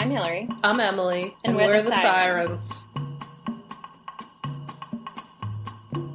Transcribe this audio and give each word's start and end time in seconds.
I'm 0.00 0.10
Hillary. 0.10 0.48
I'm 0.64 0.80
Emily, 0.80 1.36
And 1.44 1.54
and, 1.54 1.56
we're 1.56 1.66
we're, 1.66 1.82
the 1.82 1.90
the, 1.90 2.00
sirens. 2.00 2.84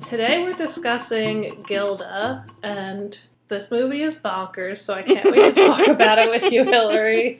Today 0.03 0.41
we're 0.41 0.53
discussing 0.53 1.61
Gilda, 1.67 2.47
and 2.63 3.15
this 3.47 3.69
movie 3.69 4.01
is 4.01 4.15
bonkers, 4.15 4.77
so 4.77 4.95
I 4.95 5.03
can't 5.03 5.31
wait 5.31 5.53
to 5.53 5.65
talk 5.67 5.87
about 5.87 6.17
it 6.17 6.31
with 6.31 6.51
you, 6.51 6.63
Hillary. 6.63 7.39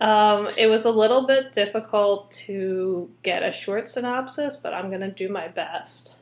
Um, 0.00 0.48
it 0.56 0.68
was 0.68 0.86
a 0.86 0.90
little 0.90 1.26
bit 1.26 1.52
difficult 1.52 2.30
to 2.46 3.10
get 3.22 3.42
a 3.42 3.52
short 3.52 3.86
synopsis, 3.86 4.56
but 4.56 4.72
I'm 4.72 4.88
going 4.88 5.02
to 5.02 5.10
do 5.10 5.28
my 5.28 5.48
best. 5.48 6.16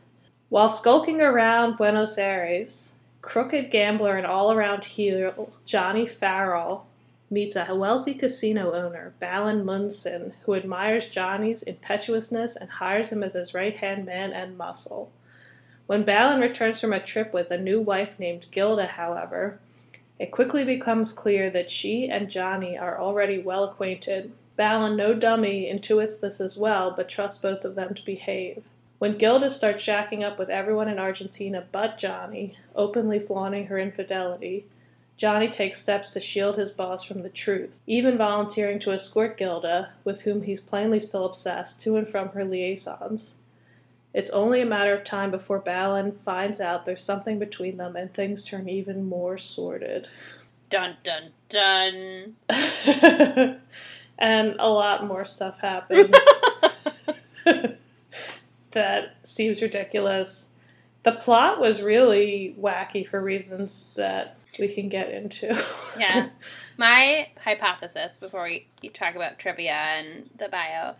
While 0.48 0.68
skulking 0.68 1.20
around 1.20 1.76
Buenos 1.76 2.18
Aires, 2.18 2.96
crooked 3.22 3.70
gambler 3.70 4.16
and 4.16 4.26
all 4.26 4.50
around 4.50 4.82
heel 4.82 5.52
Johnny 5.64 6.08
Farrell 6.08 6.87
meets 7.30 7.56
a 7.56 7.74
wealthy 7.74 8.14
casino 8.14 8.72
owner, 8.72 9.12
Ballin 9.18 9.64
Munson, 9.64 10.32
who 10.44 10.54
admires 10.54 11.08
Johnny's 11.08 11.62
impetuousness 11.62 12.56
and 12.56 12.70
hires 12.70 13.12
him 13.12 13.22
as 13.22 13.34
his 13.34 13.54
right 13.54 13.74
hand 13.74 14.06
man 14.06 14.32
and 14.32 14.56
muscle. 14.56 15.12
When 15.86 16.04
Ballin 16.04 16.40
returns 16.40 16.80
from 16.80 16.92
a 16.92 17.00
trip 17.00 17.32
with 17.32 17.50
a 17.50 17.58
new 17.58 17.80
wife 17.80 18.18
named 18.18 18.46
Gilda, 18.50 18.86
however, 18.86 19.58
it 20.18 20.30
quickly 20.30 20.64
becomes 20.64 21.12
clear 21.12 21.48
that 21.50 21.70
she 21.70 22.08
and 22.08 22.28
Johnny 22.28 22.76
are 22.76 22.98
already 22.98 23.38
well 23.38 23.64
acquainted. 23.64 24.32
Ballin, 24.56 24.96
no 24.96 25.14
dummy, 25.14 25.70
intuits 25.72 26.20
this 26.20 26.40
as 26.40 26.58
well, 26.58 26.90
but 26.90 27.08
trusts 27.08 27.40
both 27.40 27.64
of 27.64 27.74
them 27.74 27.94
to 27.94 28.04
behave. 28.04 28.64
When 28.98 29.16
Gilda 29.16 29.48
starts 29.48 29.86
shacking 29.86 30.24
up 30.24 30.38
with 30.38 30.50
everyone 30.50 30.88
in 30.88 30.98
Argentina 30.98 31.66
but 31.70 31.98
Johnny, 31.98 32.56
openly 32.74 33.20
flaunting 33.20 33.66
her 33.66 33.78
infidelity, 33.78 34.66
Johnny 35.18 35.48
takes 35.48 35.82
steps 35.82 36.10
to 36.10 36.20
shield 36.20 36.56
his 36.56 36.70
boss 36.70 37.02
from 37.02 37.22
the 37.22 37.28
truth, 37.28 37.82
even 37.88 38.16
volunteering 38.16 38.78
to 38.78 38.92
escort 38.92 39.36
Gilda, 39.36 39.90
with 40.04 40.20
whom 40.22 40.42
he's 40.42 40.60
plainly 40.60 41.00
still 41.00 41.26
obsessed, 41.26 41.80
to 41.82 41.96
and 41.96 42.08
from 42.08 42.28
her 42.30 42.44
liaisons. 42.44 43.34
It's 44.14 44.30
only 44.30 44.60
a 44.60 44.66
matter 44.66 44.94
of 44.94 45.02
time 45.02 45.32
before 45.32 45.58
Ballin 45.58 46.12
finds 46.12 46.60
out 46.60 46.86
there's 46.86 47.02
something 47.02 47.40
between 47.40 47.78
them 47.78 47.96
and 47.96 48.14
things 48.14 48.44
turn 48.44 48.68
even 48.68 49.08
more 49.08 49.36
sordid. 49.36 50.06
Dun 50.70 50.96
dun 51.02 51.32
dun. 51.48 52.36
and 54.18 54.54
a 54.58 54.68
lot 54.68 55.04
more 55.04 55.24
stuff 55.24 55.58
happens 55.58 56.14
that 58.70 59.16
seems 59.24 59.62
ridiculous. 59.62 60.50
The 61.02 61.12
plot 61.12 61.60
was 61.60 61.82
really 61.82 62.54
wacky 62.58 63.06
for 63.06 63.20
reasons 63.20 63.90
that 63.96 64.37
we 64.58 64.68
can 64.68 64.88
get 64.88 65.10
into. 65.10 65.46
Yeah. 65.98 66.30
My 66.76 67.28
hypothesis 67.42 68.18
before 68.18 68.44
we 68.44 68.68
talk 68.90 69.16
about 69.16 69.38
trivia 69.38 69.72
and 69.72 70.30
the 70.36 70.48
bio 70.48 70.94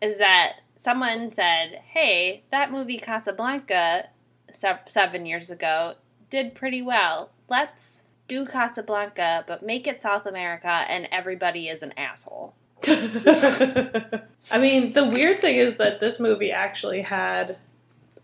is 0.00 0.18
that 0.18 0.56
someone 0.76 1.32
said, 1.32 1.80
"Hey, 1.86 2.42
that 2.50 2.72
movie 2.72 2.98
Casablanca 2.98 4.08
se- 4.50 4.80
seven 4.86 5.26
years 5.26 5.50
ago 5.50 5.94
did 6.30 6.54
pretty 6.54 6.82
well. 6.82 7.30
Let's 7.48 8.04
do 8.28 8.46
Casablanca, 8.46 9.44
but 9.46 9.64
make 9.64 9.86
it 9.86 10.02
South 10.02 10.26
America, 10.26 10.84
and 10.88 11.08
everybody 11.12 11.68
is 11.68 11.82
an 11.82 11.92
asshole." 11.96 12.54
I 12.86 14.58
mean, 14.58 14.92
the 14.92 15.04
weird 15.04 15.40
thing 15.40 15.56
is 15.56 15.76
that 15.76 16.00
this 16.00 16.18
movie 16.18 16.50
actually 16.50 17.02
had 17.02 17.56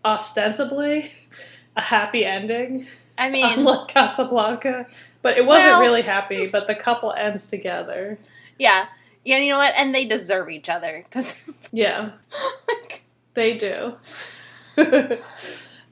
ostensibly 0.03 1.11
a 1.75 1.81
happy 1.81 2.25
ending, 2.25 2.87
I 3.17 3.29
mean, 3.31 3.45
unlike 3.59 3.87
Casablanca. 3.87 4.87
But 5.21 5.37
it 5.37 5.45
wasn't 5.45 5.71
Well- 5.71 5.81
really 5.81 6.03
happy. 6.03 6.47
But 6.47 6.67
the 6.67 6.75
couple 6.75 7.11
ends 7.13 7.47
together. 7.47 8.17
yeah, 8.59 8.85
yeah. 9.25 9.37
You 9.39 9.49
know 9.51 9.57
what? 9.57 9.73
And 9.75 9.93
they 9.93 10.05
deserve 10.05 10.49
each 10.49 10.69
other 10.69 11.03
because, 11.09 11.35
Yeah, 11.71 12.11
like, 12.67 13.03
they 13.33 13.57
do. 13.57 13.95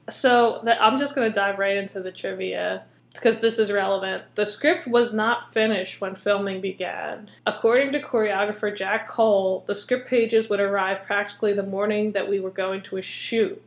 so 0.08 0.60
that 0.64 0.80
I'm 0.80 0.98
just 0.98 1.14
going 1.14 1.30
to 1.30 1.34
dive 1.34 1.58
right 1.58 1.76
into 1.76 2.00
the 2.00 2.12
trivia 2.12 2.84
because 3.12 3.40
this 3.40 3.58
is 3.58 3.72
relevant. 3.72 4.22
The 4.34 4.46
script 4.46 4.86
was 4.86 5.12
not 5.12 5.52
finished 5.52 6.00
when 6.00 6.14
filming 6.14 6.60
began. 6.60 7.28
According 7.46 7.92
to 7.92 8.00
choreographer 8.00 8.74
Jack 8.76 9.08
Cole, 9.08 9.64
the 9.66 9.74
script 9.74 10.06
pages 10.08 10.48
would 10.50 10.60
arrive 10.60 11.02
practically 11.02 11.52
the 11.54 11.62
morning 11.62 12.12
that 12.12 12.28
we 12.28 12.38
were 12.40 12.50
going 12.50 12.82
to 12.82 12.98
a 12.98 13.02
shoot. 13.02 13.66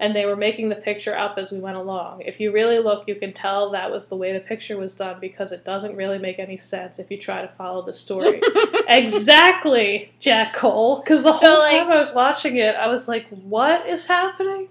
And 0.00 0.14
they 0.14 0.26
were 0.26 0.36
making 0.36 0.68
the 0.68 0.76
picture 0.76 1.16
up 1.16 1.38
as 1.38 1.50
we 1.50 1.58
went 1.58 1.76
along. 1.76 2.20
If 2.20 2.38
you 2.38 2.52
really 2.52 2.78
look, 2.78 3.08
you 3.08 3.16
can 3.16 3.32
tell 3.32 3.70
that 3.70 3.90
was 3.90 4.06
the 4.06 4.14
way 4.16 4.32
the 4.32 4.38
picture 4.38 4.76
was 4.78 4.94
done 4.94 5.18
because 5.20 5.50
it 5.50 5.64
doesn't 5.64 5.96
really 5.96 6.18
make 6.18 6.38
any 6.38 6.56
sense 6.56 7.00
if 7.00 7.10
you 7.10 7.18
try 7.18 7.42
to 7.42 7.48
follow 7.48 7.82
the 7.82 7.92
story. 7.92 8.40
exactly, 8.88 10.12
Jack 10.20 10.52
Cole. 10.54 11.00
Because 11.00 11.22
the 11.22 11.32
So, 11.32 11.50
whole 11.50 11.58
like- 11.60 11.78
time 11.80 11.90
I 11.92 11.96
was 11.96 12.14
watching 12.14 12.56
it, 12.56 12.74
I 12.76 12.88
was 12.88 13.08
like, 13.08 13.26
what 13.28 13.86
is 13.86 14.06
happening? 14.06 14.68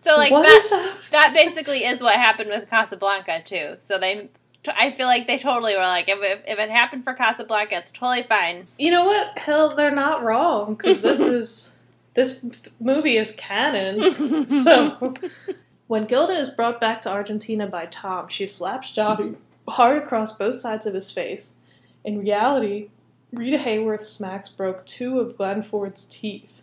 so 0.00 0.16
like 0.16 0.32
What 0.32 0.42
that. 0.42 0.94
that 1.10 1.32
basically 1.34 1.84
is 1.84 2.02
what 2.02 2.14
happened 2.16 2.50
with 2.50 2.68
Casablanca 2.68 3.42
too. 3.44 3.76
So 3.80 3.98
they, 3.98 4.28
I 4.76 4.90
feel 4.90 5.06
like 5.06 5.26
they 5.26 5.38
totally 5.38 5.74
were 5.74 5.80
like, 5.82 6.08
if 6.08 6.18
if, 6.22 6.40
if 6.46 6.58
it 6.58 6.70
happened 6.70 7.04
for 7.04 7.14
Casablanca, 7.14 7.76
it's 7.76 7.90
totally 7.90 8.22
fine. 8.22 8.66
You 8.78 8.90
know 8.90 9.04
what? 9.04 9.36
Hell, 9.38 9.68
they're 9.70 9.90
not 9.94 10.22
wrong 10.24 10.74
because 10.74 11.02
this 11.02 11.20
is 11.38 11.71
this 12.14 12.44
f- 12.44 12.68
movie 12.80 13.16
is 13.16 13.32
canon. 13.32 14.46
so 14.48 15.14
when 15.86 16.04
Gilda 16.06 16.34
is 16.34 16.50
brought 16.50 16.80
back 16.80 17.00
to 17.02 17.10
Argentina 17.10 17.66
by 17.66 17.86
Tom, 17.86 18.28
she 18.28 18.46
slaps 18.46 18.90
Johnny 18.90 19.34
hard 19.68 20.02
across 20.02 20.36
both 20.36 20.56
sides 20.56 20.86
of 20.86 20.94
his 20.94 21.10
face. 21.10 21.54
In 22.04 22.18
reality, 22.18 22.88
Rita 23.32 23.58
Hayworth's 23.58 24.08
smacks 24.10 24.48
broke 24.48 24.84
two 24.86 25.20
of 25.20 25.36
Glenn 25.36 25.62
Ford's 25.62 26.04
teeth. 26.04 26.62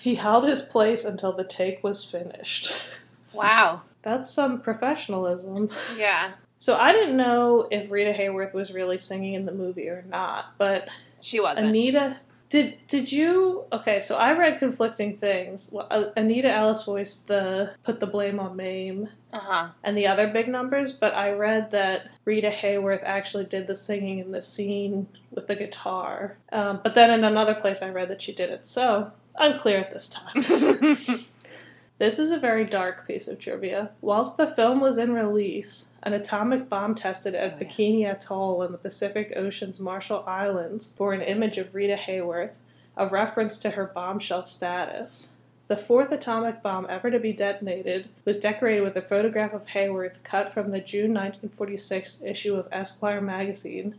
He 0.00 0.14
held 0.14 0.44
his 0.44 0.62
place 0.62 1.04
until 1.04 1.32
the 1.32 1.42
take 1.44 1.82
was 1.82 2.04
finished. 2.04 2.72
wow. 3.32 3.82
That's 4.02 4.30
some 4.30 4.60
professionalism. 4.60 5.68
Yeah, 5.98 6.34
So 6.56 6.76
I 6.76 6.92
didn't 6.92 7.16
know 7.16 7.66
if 7.72 7.90
Rita 7.90 8.12
Hayworth 8.12 8.52
was 8.54 8.72
really 8.72 8.98
singing 8.98 9.34
in 9.34 9.46
the 9.46 9.52
movie 9.52 9.88
or 9.88 10.04
not, 10.08 10.52
but 10.58 10.88
she 11.20 11.40
wasn't. 11.40 11.66
Anita, 11.70 12.16
did 12.48 12.78
did 12.86 13.10
you? 13.12 13.64
Okay, 13.72 14.00
so 14.00 14.16
I 14.16 14.32
read 14.32 14.58
conflicting 14.58 15.12
things. 15.14 15.70
Well, 15.72 15.86
uh, 15.90 16.06
Anita 16.16 16.50
Ellis 16.50 16.84
voiced 16.84 17.26
the 17.28 17.72
put 17.82 18.00
the 18.00 18.06
blame 18.06 18.38
on 18.38 18.56
Mame 18.56 19.08
Uh 19.32 19.38
huh. 19.40 19.68
and 19.82 19.96
the 19.98 20.06
other 20.06 20.26
big 20.28 20.48
numbers, 20.48 20.92
but 20.92 21.14
I 21.14 21.32
read 21.32 21.70
that 21.72 22.10
Rita 22.24 22.50
Hayworth 22.50 23.02
actually 23.04 23.44
did 23.46 23.66
the 23.66 23.74
singing 23.76 24.18
in 24.18 24.32
the 24.32 24.42
scene 24.42 25.08
with 25.30 25.46
the 25.48 25.56
guitar. 25.56 26.36
Um, 26.52 26.80
but 26.82 26.94
then 26.94 27.10
in 27.10 27.24
another 27.24 27.54
place, 27.54 27.82
I 27.82 27.90
read 27.90 28.08
that 28.08 28.22
she 28.22 28.32
did 28.32 28.50
it. 28.50 28.66
So 28.66 29.12
unclear 29.38 29.78
at 29.78 29.92
this 29.92 30.08
time. 30.08 30.42
This 31.98 32.18
is 32.18 32.30
a 32.30 32.38
very 32.38 32.66
dark 32.66 33.06
piece 33.06 33.26
of 33.26 33.38
trivia. 33.38 33.92
Whilst 34.02 34.36
the 34.36 34.46
film 34.46 34.80
was 34.80 34.98
in 34.98 35.14
release, 35.14 35.92
an 36.02 36.12
atomic 36.12 36.68
bomb 36.68 36.94
tested 36.94 37.34
at 37.34 37.54
Oh, 37.54 37.56
yeah. 37.58 37.66
Bikini 37.66 38.06
Atoll 38.06 38.62
in 38.64 38.72
the 38.72 38.78
Pacific 38.78 39.32
Ocean's 39.34 39.80
Marshall 39.80 40.22
Islands 40.26 40.92
bore 40.92 41.14
an 41.14 41.22
image 41.22 41.56
of 41.56 41.74
Rita 41.74 41.96
Hayworth, 41.96 42.58
a 42.98 43.06
reference 43.06 43.56
to 43.58 43.70
her 43.70 43.86
bombshell 43.86 44.42
status. 44.42 45.30
The 45.68 45.76
fourth 45.78 46.12
atomic 46.12 46.62
bomb 46.62 46.86
ever 46.88 47.10
to 47.10 47.18
be 47.18 47.32
detonated 47.32 48.10
was 48.26 48.38
decorated 48.38 48.82
with 48.82 48.96
a 48.96 49.02
photograph 49.02 49.54
of 49.54 49.68
Hayworth 49.68 50.22
cut 50.22 50.52
from 50.52 50.72
the 50.72 50.80
June 50.80 51.14
1946 51.14 52.20
issue 52.22 52.56
of 52.56 52.68
Esquire 52.70 53.22
magazine. 53.22 53.94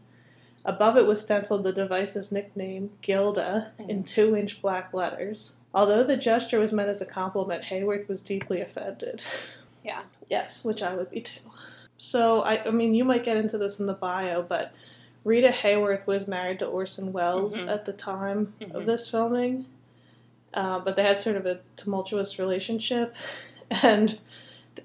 Above 0.63 0.97
it 0.97 1.07
was 1.07 1.21
stenciled 1.21 1.63
the 1.63 1.73
device's 1.73 2.31
nickname, 2.31 2.91
Gilda, 3.01 3.71
in 3.79 4.03
mm. 4.03 4.05
two 4.05 4.35
inch 4.35 4.61
black 4.61 4.93
letters. 4.93 5.55
Although 5.77 6.03
the 6.03 6.17
gesture 6.17 6.59
was 6.59 6.73
meant 6.73 6.89
as 6.89 7.01
a 7.01 7.05
compliment, 7.05 7.65
Hayworth 7.65 8.07
was 8.09 8.21
deeply 8.21 8.59
offended. 8.61 9.23
Yeah. 9.85 10.01
Yes, 10.27 10.65
which 10.65 10.83
I 10.83 10.93
would 10.95 11.09
be 11.09 11.21
too. 11.21 11.39
So, 11.97 12.41
I, 12.41 12.61
I 12.65 12.71
mean, 12.71 12.94
you 12.94 13.06
might 13.06 13.24
get 13.24 13.38
into 13.38 13.57
this 13.57 13.79
in 13.79 13.85
the 13.85 13.94
bio, 13.94 14.41
but 14.41 14.74
Rita 15.24 15.47
Hayworth 15.47 16.06
was 16.07 16.27
married 16.27 16.59
to 16.59 16.65
Orson 16.65 17.13
Welles 17.13 17.56
Mhm. 17.62 17.69
at 17.69 17.85
the 17.85 17.94
time 17.94 18.53
Mhm. 18.59 18.74
of 18.74 18.85
this 18.85 19.09
filming. 19.09 19.65
Uh, 20.53 20.79
but 20.79 20.97
they 20.97 21.03
had 21.03 21.18
sort 21.19 21.38
of 21.38 21.45
a 21.45 21.59
tumultuous 21.77 22.38
relationship. 22.38 23.15
And 23.83 24.19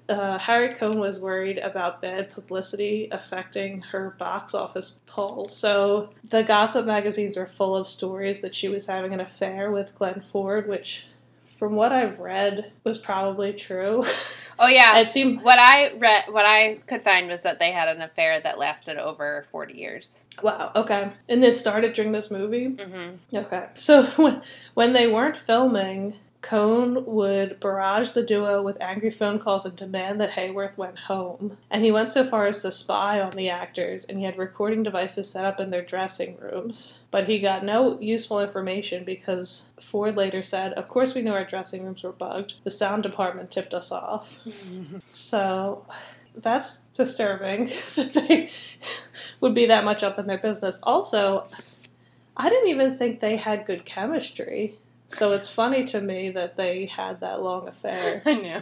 uh, 0.09 0.37
Harry 0.37 0.73
Cohn 0.73 0.99
was 0.99 1.19
worried 1.19 1.57
about 1.57 2.01
bad 2.01 2.31
publicity 2.31 3.07
affecting 3.11 3.79
her 3.81 4.11
box 4.17 4.53
office 4.53 4.95
pull. 5.05 5.47
So 5.47 6.09
the 6.27 6.43
gossip 6.43 6.85
magazines 6.85 7.37
were 7.37 7.45
full 7.47 7.75
of 7.75 7.87
stories 7.87 8.39
that 8.41 8.55
she 8.55 8.69
was 8.69 8.85
having 8.87 9.13
an 9.13 9.19
affair 9.19 9.71
with 9.71 9.95
Glenn 9.95 10.21
Ford, 10.21 10.67
which, 10.67 11.05
from 11.41 11.75
what 11.75 11.91
I've 11.91 12.19
read, 12.19 12.71
was 12.83 12.97
probably 12.97 13.53
true. 13.53 14.03
Oh 14.59 14.67
yeah. 14.67 14.99
it 14.99 15.09
seemed 15.09 15.41
what 15.41 15.57
I 15.57 15.93
read, 15.93 16.25
what 16.29 16.45
I 16.45 16.75
could 16.85 17.01
find 17.01 17.27
was 17.27 17.41
that 17.41 17.57
they 17.59 17.71
had 17.71 17.89
an 17.89 18.03
affair 18.03 18.39
that 18.39 18.59
lasted 18.59 18.97
over 18.97 19.41
forty 19.49 19.79
years. 19.79 20.23
wow. 20.43 20.71
Okay, 20.75 21.09
and 21.27 21.43
it 21.43 21.57
started 21.57 21.93
during 21.93 22.11
this 22.11 22.29
movie. 22.29 22.67
Mm-hmm. 22.69 23.35
Okay, 23.35 23.65
so 23.73 24.03
when 24.03 24.43
when 24.75 24.93
they 24.93 25.07
weren't 25.07 25.35
filming, 25.35 26.17
Cohn 26.43 27.05
would 27.05 27.61
barrage 27.61 28.11
the 28.11 28.21
duo 28.21 28.61
with 28.61 28.79
angry 28.81 29.09
phone 29.09 29.39
calls 29.39 29.65
and 29.65 29.77
demand 29.77 30.19
that 30.19 30.33
Hayworth 30.33 30.77
went 30.77 30.99
home. 30.99 31.57
And 31.71 31.85
he 31.85 31.91
went 31.91 32.11
so 32.11 32.25
far 32.25 32.45
as 32.45 32.61
to 32.61 32.71
spy 32.71 33.21
on 33.21 33.31
the 33.31 33.49
actors, 33.49 34.03
and 34.03 34.19
he 34.19 34.25
had 34.25 34.37
recording 34.37 34.83
devices 34.83 35.29
set 35.29 35.45
up 35.45 35.61
in 35.61 35.71
their 35.71 35.81
dressing 35.81 36.37
rooms. 36.37 36.99
But 37.11 37.29
he 37.29 37.39
got 37.39 37.63
no 37.63 37.97
useful 38.01 38.41
information 38.41 39.05
because 39.05 39.69
Ford 39.79 40.17
later 40.17 40.41
said, 40.41 40.73
Of 40.73 40.89
course, 40.89 41.15
we 41.15 41.21
knew 41.21 41.31
our 41.31 41.45
dressing 41.45 41.85
rooms 41.85 42.03
were 42.03 42.11
bugged. 42.11 42.55
The 42.65 42.69
sound 42.69 43.03
department 43.03 43.49
tipped 43.49 43.73
us 43.73 43.89
off. 43.89 44.41
so 45.13 45.85
that's 46.35 46.81
disturbing 46.93 47.65
that 47.95 48.11
they 48.27 48.49
would 49.39 49.55
be 49.55 49.65
that 49.67 49.85
much 49.85 50.03
up 50.03 50.19
in 50.19 50.27
their 50.27 50.37
business. 50.37 50.81
Also, 50.83 51.47
I 52.35 52.49
didn't 52.49 52.69
even 52.69 52.97
think 52.97 53.21
they 53.21 53.37
had 53.37 53.65
good 53.65 53.85
chemistry. 53.85 54.77
So 55.13 55.31
it's 55.31 55.49
funny 55.49 55.83
to 55.85 56.01
me 56.01 56.29
that 56.29 56.57
they 56.57 56.85
had 56.85 57.21
that 57.21 57.41
long 57.41 57.67
affair. 57.67 58.21
I 58.25 58.33
know. 58.33 58.61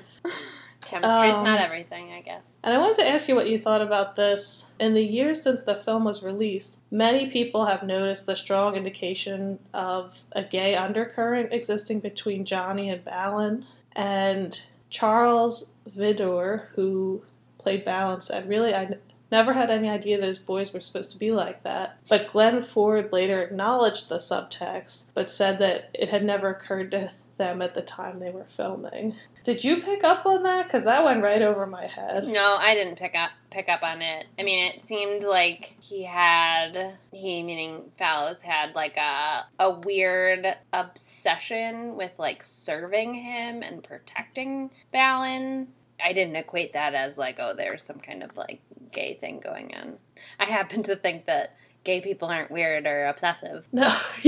Chemistry's 0.81 1.35
Um, 1.37 1.45
not 1.45 1.59
everything, 1.59 2.11
I 2.11 2.21
guess. 2.21 2.55
And 2.63 2.73
I 2.73 2.77
wanted 2.77 2.97
to 2.97 3.07
ask 3.07 3.27
you 3.27 3.35
what 3.35 3.47
you 3.47 3.57
thought 3.57 3.81
about 3.81 4.15
this. 4.15 4.71
In 4.79 4.93
the 4.93 5.05
years 5.05 5.41
since 5.41 5.63
the 5.63 5.75
film 5.75 6.03
was 6.03 6.21
released, 6.21 6.81
many 6.91 7.27
people 7.27 7.65
have 7.65 7.83
noticed 7.83 8.25
the 8.25 8.35
strong 8.35 8.75
indication 8.75 9.59
of 9.73 10.23
a 10.33 10.43
gay 10.43 10.75
undercurrent 10.75 11.53
existing 11.53 11.99
between 12.01 12.43
Johnny 12.43 12.89
and 12.89 13.03
Ballin. 13.03 13.65
And 13.93 14.59
Charles 14.89 15.69
Vidor, 15.89 16.67
who 16.75 17.23
played 17.57 17.85
Ballin, 17.85 18.19
said, 18.19 18.49
Really, 18.49 18.73
I 18.75 18.95
never 19.31 19.53
had 19.53 19.71
any 19.71 19.89
idea 19.89 20.19
those 20.19 20.39
boys 20.39 20.73
were 20.73 20.79
supposed 20.79 21.11
to 21.11 21.17
be 21.17 21.31
like 21.31 21.63
that. 21.63 21.97
But 22.09 22.31
Glenn 22.31 22.61
Ford 22.61 23.11
later 23.11 23.41
acknowledged 23.41 24.09
the 24.09 24.17
subtext, 24.17 25.05
but 25.13 25.31
said 25.31 25.59
that 25.59 25.89
it 25.93 26.09
had 26.09 26.23
never 26.23 26.49
occurred 26.49 26.91
to 26.91 27.11
them 27.37 27.61
at 27.61 27.73
the 27.73 27.81
time 27.81 28.19
they 28.19 28.29
were 28.29 28.43
filming. 28.43 29.15
Did 29.43 29.63
you 29.63 29.81
pick 29.81 30.03
up 30.03 30.25
on 30.25 30.43
that? 30.43 30.67
Because 30.67 30.83
that 30.83 31.03
went 31.03 31.23
right 31.23 31.41
over 31.41 31.65
my 31.65 31.87
head. 31.87 32.27
No, 32.27 32.57
I 32.59 32.75
didn't 32.75 32.99
pick 32.99 33.15
up 33.15 33.31
pick 33.49 33.67
up 33.67 33.83
on 33.83 34.01
it. 34.01 34.27
I 34.37 34.43
mean, 34.43 34.63
it 34.65 34.83
seemed 34.83 35.23
like 35.23 35.75
he 35.81 36.03
had 36.03 36.97
he 37.11 37.41
meaning 37.41 37.91
Fallows 37.97 38.43
had 38.43 38.75
like 38.75 38.97
a 38.97 39.45
a 39.57 39.71
weird 39.71 40.45
obsession 40.71 41.95
with 41.95 42.19
like 42.19 42.43
serving 42.43 43.15
him 43.15 43.63
and 43.63 43.83
protecting 43.83 44.69
Ballin. 44.91 45.69
I 46.03 46.13
didn't 46.13 46.35
equate 46.35 46.73
that 46.73 46.93
as 46.93 47.17
like 47.17 47.39
oh 47.39 47.55
there's 47.55 47.83
some 47.83 47.99
kind 47.99 48.21
of 48.21 48.37
like 48.37 48.61
gay 48.91 49.15
thing 49.15 49.39
going 49.39 49.73
on. 49.75 49.97
I 50.39 50.45
happen 50.45 50.83
to 50.83 50.95
think 50.95 51.25
that 51.25 51.55
gay 51.83 52.01
people 52.01 52.27
aren't 52.27 52.51
weird 52.51 52.85
or 52.85 53.05
obsessive. 53.05 53.67
No, 53.71 53.93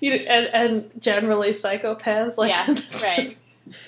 you 0.00 0.12
and 0.12 0.46
and 0.52 0.90
generally 0.98 1.50
psychopaths 1.50 2.38
like 2.38 2.50
Yeah, 2.50 2.74
right. 3.02 3.36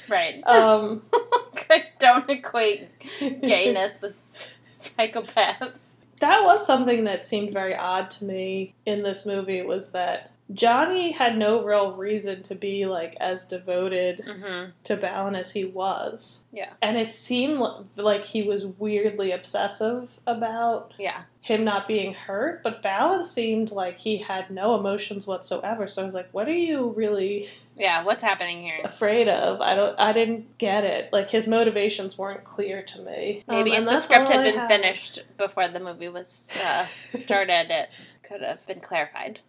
Right. 0.08 0.42
Um, 0.46 1.02
Don't 1.98 2.28
equate 2.28 2.88
gayness 3.18 4.00
with 4.00 4.54
psychopaths. 4.78 5.92
that 6.20 6.44
was 6.44 6.64
something 6.66 7.04
that 7.04 7.26
seemed 7.26 7.52
very 7.52 7.74
odd 7.74 8.10
to 8.12 8.24
me 8.24 8.74
in 8.86 9.02
this 9.02 9.26
movie 9.26 9.62
was 9.62 9.92
that 9.92 10.30
Johnny 10.52 11.12
had 11.12 11.38
no 11.38 11.64
real 11.64 11.92
reason 11.92 12.42
to 12.42 12.54
be 12.54 12.84
like 12.86 13.16
as 13.20 13.44
devoted 13.46 14.22
Mm-hmm. 14.26 14.70
to 14.84 14.96
Ballin 14.96 15.34
as 15.34 15.52
he 15.52 15.64
was. 15.64 16.44
Yeah. 16.52 16.70
And 16.82 16.98
it 16.98 17.12
seemed 17.12 17.60
like 17.96 18.24
he 18.26 18.42
was 18.42 18.66
weirdly 18.66 19.32
obsessive 19.32 20.20
about 20.26 20.94
Yeah. 20.98 21.22
him 21.40 21.64
not 21.64 21.88
being 21.88 22.12
hurt, 22.14 22.62
but 22.62 22.82
Ballin 22.82 23.24
seemed 23.24 23.70
like 23.70 23.98
he 23.98 24.18
had 24.18 24.50
no 24.50 24.74
emotions 24.78 25.26
whatsoever. 25.26 25.86
So 25.86 26.02
I 26.02 26.04
was 26.04 26.14
like, 26.14 26.28
what 26.32 26.46
are 26.48 26.52
you 26.52 26.92
really 26.94 27.48
Yeah. 27.76 28.04
What's 28.04 28.22
happening 28.22 28.62
here? 28.62 28.80
afraid 28.84 29.28
of? 29.28 29.60
I 29.62 29.74
don't 29.74 29.98
I 29.98 30.12
didn't 30.12 30.58
get 30.58 30.84
it. 30.84 31.10
Like 31.12 31.30
his 31.30 31.46
motivations 31.46 32.18
weren't 32.18 32.44
clear 32.44 32.82
to 32.82 33.00
me. 33.02 33.44
Um, 33.48 33.56
Maybe 33.56 33.74
and 33.74 33.84
if 33.86 33.90
the 33.90 34.00
script 34.00 34.28
had 34.28 34.44
been 34.44 34.58
had. 34.58 34.68
finished 34.68 35.20
before 35.38 35.68
the 35.68 35.80
movie 35.80 36.08
was 36.10 36.52
uh, 36.64 36.86
started, 37.06 37.70
it 37.70 37.88
could 38.26 38.42
have 38.42 38.64
been 38.66 38.80
clarified. 38.80 39.40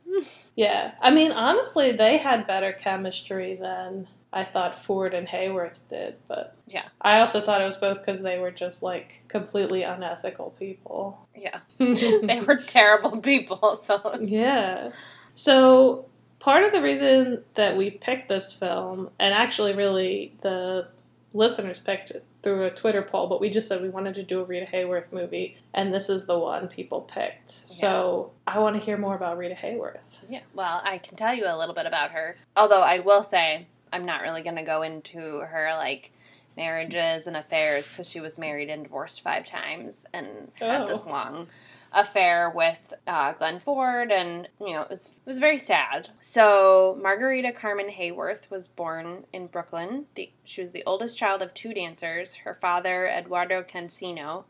Yeah. 0.56 0.94
I 1.01 1.12
mean, 1.12 1.31
honestly, 1.31 1.92
they 1.92 2.18
had 2.18 2.48
better 2.48 2.72
chemistry 2.74 3.56
than 3.56 4.07
I 4.31 4.44
thought 4.44 4.75
Ford 4.75 5.13
and 5.13 5.27
Hayworth 5.27 5.80
did, 5.89 6.16
but 6.27 6.56
Yeah. 6.68 6.83
I 7.01 7.19
also 7.19 7.39
thought 7.42 7.62
it 7.62 7.66
was 7.66 7.77
both 7.77 8.00
because 8.00 8.22
they 8.22 8.38
were 8.38 8.51
just 8.51 8.83
like 8.83 9.24
completely 9.27 9.83
unethical 9.83 10.51
people. 10.60 11.27
Yeah. 11.36 11.60
They 11.80 12.42
were 12.45 12.57
terrible 12.57 13.18
people, 13.18 13.77
so 13.81 14.18
Yeah. 14.22 14.92
So 15.33 16.06
part 16.39 16.63
of 16.63 16.71
the 16.71 16.81
reason 16.81 17.44
that 17.56 17.75
we 17.78 17.92
picked 17.92 18.28
this 18.28 18.51
film, 18.51 19.10
and 19.19 19.33
actually, 19.33 19.74
really, 19.74 20.33
the 20.42 20.88
listeners 21.33 21.80
picked 21.80 22.12
it 22.12 22.24
through 22.45 22.63
a 22.63 22.69
Twitter 22.69 23.01
poll, 23.01 23.25
but 23.25 23.42
we 23.42 23.50
just 23.50 23.68
said 23.68 23.81
we 23.81 23.89
wanted 23.89 24.13
to 24.13 24.21
do 24.21 24.39
a 24.39 24.44
Rita 24.44 24.68
Hayworth 24.68 25.12
movie, 25.12 25.57
and 25.74 25.92
this 25.92 26.09
is 26.09 26.27
the 26.27 26.38
one 26.38 26.68
people 26.68 27.01
picked. 27.01 27.50
So 27.50 28.33
I 28.45 28.59
want 28.59 28.75
to 28.75 28.80
hear 28.86 28.97
more 28.97 29.15
about 29.15 29.39
Rita 29.39 29.56
Hayworth. 29.56 30.19
Yeah, 30.30 30.42
well, 30.53 30.80
I 30.86 31.00
can 31.00 31.15
tell 31.15 31.33
you 31.33 31.45
a 31.47 31.57
little 31.57 31.74
bit 31.74 31.88
about 31.88 32.12
her. 32.12 32.38
Although 32.56 32.83
I 32.83 33.00
will 33.00 33.24
say, 33.24 33.65
I'm 33.92 34.06
not 34.06 34.21
really 34.21 34.44
going 34.44 34.57
to 34.57 34.62
go 34.62 34.83
into 34.83 35.39
her 35.39 35.71
like 35.75 36.12
marriages 36.56 37.25
and 37.25 37.36
affairs 37.36 37.89
because 37.89 38.07
she 38.07 38.19
was 38.19 38.38
married 38.38 38.69
and 38.69 38.83
divorced 38.83 39.21
five 39.21 39.47
times 39.47 40.06
and 40.13 40.27
had 40.59 40.81
Oh. 40.83 40.88
this 40.88 41.03
long 41.07 41.47
affair 41.95 42.51
with 42.53 42.94
uh, 43.07 43.31
Glenn 43.31 43.57
Ford, 43.57 44.12
and 44.12 44.50
you 44.59 44.74
know 44.74 44.81
it 44.81 44.89
was 44.89 45.07
it 45.07 45.25
was 45.25 45.39
very 45.39 45.57
sad. 45.57 46.09
So 46.19 47.00
Margarita 47.01 47.53
Carmen 47.53 47.89
Hayworth 47.89 48.51
was 48.51 48.68
born 48.68 49.25
in 49.33 49.47
Brooklyn. 49.47 50.06
The, 50.15 50.31
she 50.44 50.62
was 50.62 50.71
the 50.71 50.83
oldest 50.86 51.18
child 51.18 51.42
of 51.42 51.53
two 51.53 51.74
dancers. 51.74 52.36
Her 52.36 52.57
father, 52.62 53.07
Eduardo 53.07 53.63
Cansino, 53.63 54.44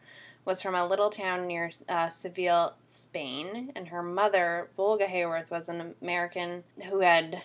was 0.44 0.62
from 0.62 0.76
a 0.76 0.88
little 0.88 1.12
town 1.12 1.48
near 1.48 1.72
uh, 1.88 2.10
Seville, 2.10 2.76
Spain, 2.84 3.72
and 3.76 3.88
her 3.90 4.04
mother, 4.04 4.70
Volga 4.76 5.06
Hayworth, 5.06 5.52
was 5.52 5.70
an 5.70 5.94
American 6.02 6.64
who 6.90 7.00
had 7.02 7.42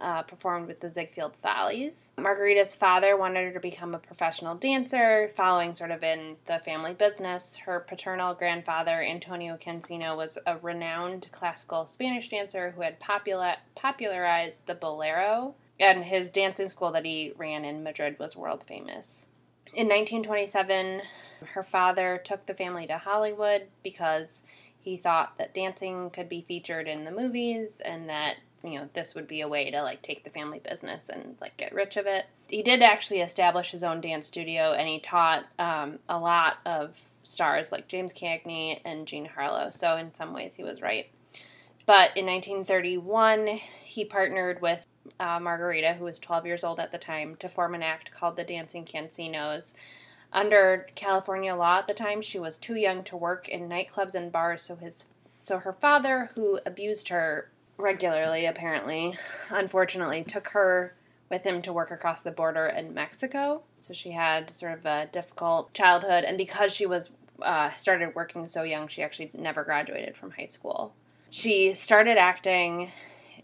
uh, 0.00 0.22
performed 0.22 0.66
with 0.66 0.80
the 0.80 0.88
Ziegfeld 0.88 1.36
Follies. 1.36 2.10
Margarita's 2.18 2.74
father 2.74 3.16
wanted 3.16 3.44
her 3.44 3.52
to 3.52 3.60
become 3.60 3.94
a 3.94 3.98
professional 3.98 4.54
dancer, 4.54 5.30
following 5.36 5.74
sort 5.74 5.90
of 5.90 6.02
in 6.02 6.36
the 6.46 6.58
family 6.58 6.94
business. 6.94 7.56
Her 7.56 7.80
paternal 7.80 8.34
grandfather, 8.34 9.02
Antonio 9.02 9.56
Cansino, 9.56 10.16
was 10.16 10.38
a 10.46 10.56
renowned 10.58 11.28
classical 11.30 11.86
Spanish 11.86 12.28
dancer 12.28 12.70
who 12.70 12.82
had 12.82 13.00
popula- 13.00 13.58
popularized 13.74 14.66
the 14.66 14.74
bolero, 14.74 15.54
and 15.78 16.04
his 16.04 16.30
dancing 16.30 16.68
school 16.68 16.92
that 16.92 17.04
he 17.04 17.32
ran 17.36 17.64
in 17.64 17.82
Madrid 17.82 18.18
was 18.18 18.36
world 18.36 18.64
famous. 18.64 19.26
In 19.72 19.86
1927, 19.86 21.02
her 21.52 21.62
father 21.62 22.20
took 22.22 22.46
the 22.46 22.54
family 22.54 22.86
to 22.88 22.98
Hollywood 22.98 23.68
because 23.82 24.42
he 24.80 24.96
thought 24.96 25.36
that 25.38 25.54
dancing 25.54 26.10
could 26.10 26.28
be 26.28 26.42
featured 26.42 26.88
in 26.88 27.04
the 27.04 27.10
movies 27.10 27.80
and 27.84 28.08
that 28.08 28.36
you 28.62 28.78
know 28.78 28.88
this 28.92 29.14
would 29.14 29.26
be 29.26 29.40
a 29.40 29.48
way 29.48 29.70
to 29.70 29.82
like 29.82 30.02
take 30.02 30.24
the 30.24 30.30
family 30.30 30.60
business 30.60 31.08
and 31.08 31.36
like 31.40 31.56
get 31.56 31.74
rich 31.74 31.96
of 31.96 32.06
it. 32.06 32.26
He 32.48 32.62
did 32.62 32.82
actually 32.82 33.20
establish 33.20 33.70
his 33.70 33.84
own 33.84 34.00
dance 34.00 34.26
studio 34.26 34.72
and 34.72 34.88
he 34.88 34.98
taught 34.98 35.46
um, 35.58 35.98
a 36.08 36.18
lot 36.18 36.58
of 36.66 37.00
stars 37.22 37.70
like 37.70 37.86
james 37.86 38.12
cagney 38.12 38.80
and 38.84 39.06
jean 39.06 39.26
harlow 39.26 39.68
so 39.68 39.96
in 39.96 40.12
some 40.14 40.32
ways 40.34 40.54
he 40.54 40.62
was 40.62 40.82
right. 40.82 41.08
But 41.86 42.16
in 42.16 42.26
1931 42.26 43.60
he 43.82 44.04
partnered 44.04 44.60
with 44.60 44.86
uh, 45.18 45.40
margarita 45.40 45.94
who 45.94 46.04
was 46.04 46.20
12 46.20 46.46
years 46.46 46.64
old 46.64 46.80
at 46.80 46.92
the 46.92 46.98
time 46.98 47.36
to 47.36 47.48
form 47.48 47.74
an 47.74 47.82
act 47.82 48.12
called 48.12 48.36
the 48.36 48.44
dancing 48.44 48.84
cansinos. 48.84 49.74
Under 50.32 50.86
california 50.94 51.54
law 51.54 51.78
at 51.78 51.88
the 51.88 51.94
time 51.94 52.20
she 52.20 52.38
was 52.38 52.58
too 52.58 52.76
young 52.76 53.04
to 53.04 53.16
work 53.16 53.48
in 53.48 53.68
nightclubs 53.68 54.14
and 54.14 54.30
bars 54.30 54.64
so 54.64 54.76
his 54.76 55.04
so 55.38 55.58
her 55.58 55.72
father 55.72 56.30
who 56.34 56.60
abused 56.66 57.08
her 57.08 57.48
regularly, 57.80 58.46
apparently, 58.46 59.18
unfortunately, 59.50 60.24
took 60.24 60.48
her 60.48 60.94
with 61.30 61.44
him 61.44 61.62
to 61.62 61.72
work 61.72 61.90
across 61.90 62.22
the 62.22 62.30
border 62.30 62.66
in 62.66 62.92
Mexico. 62.92 63.62
So 63.78 63.94
she 63.94 64.10
had 64.10 64.50
sort 64.52 64.72
of 64.72 64.86
a 64.86 65.08
difficult 65.12 65.72
childhood, 65.72 66.24
and 66.24 66.36
because 66.36 66.72
she 66.72 66.86
was 66.86 67.10
uh, 67.40 67.70
started 67.70 68.14
working 68.14 68.44
so 68.44 68.62
young, 68.62 68.88
she 68.88 69.02
actually 69.02 69.30
never 69.32 69.64
graduated 69.64 70.16
from 70.16 70.32
high 70.32 70.46
school. 70.46 70.92
She 71.30 71.74
started 71.74 72.18
acting 72.18 72.90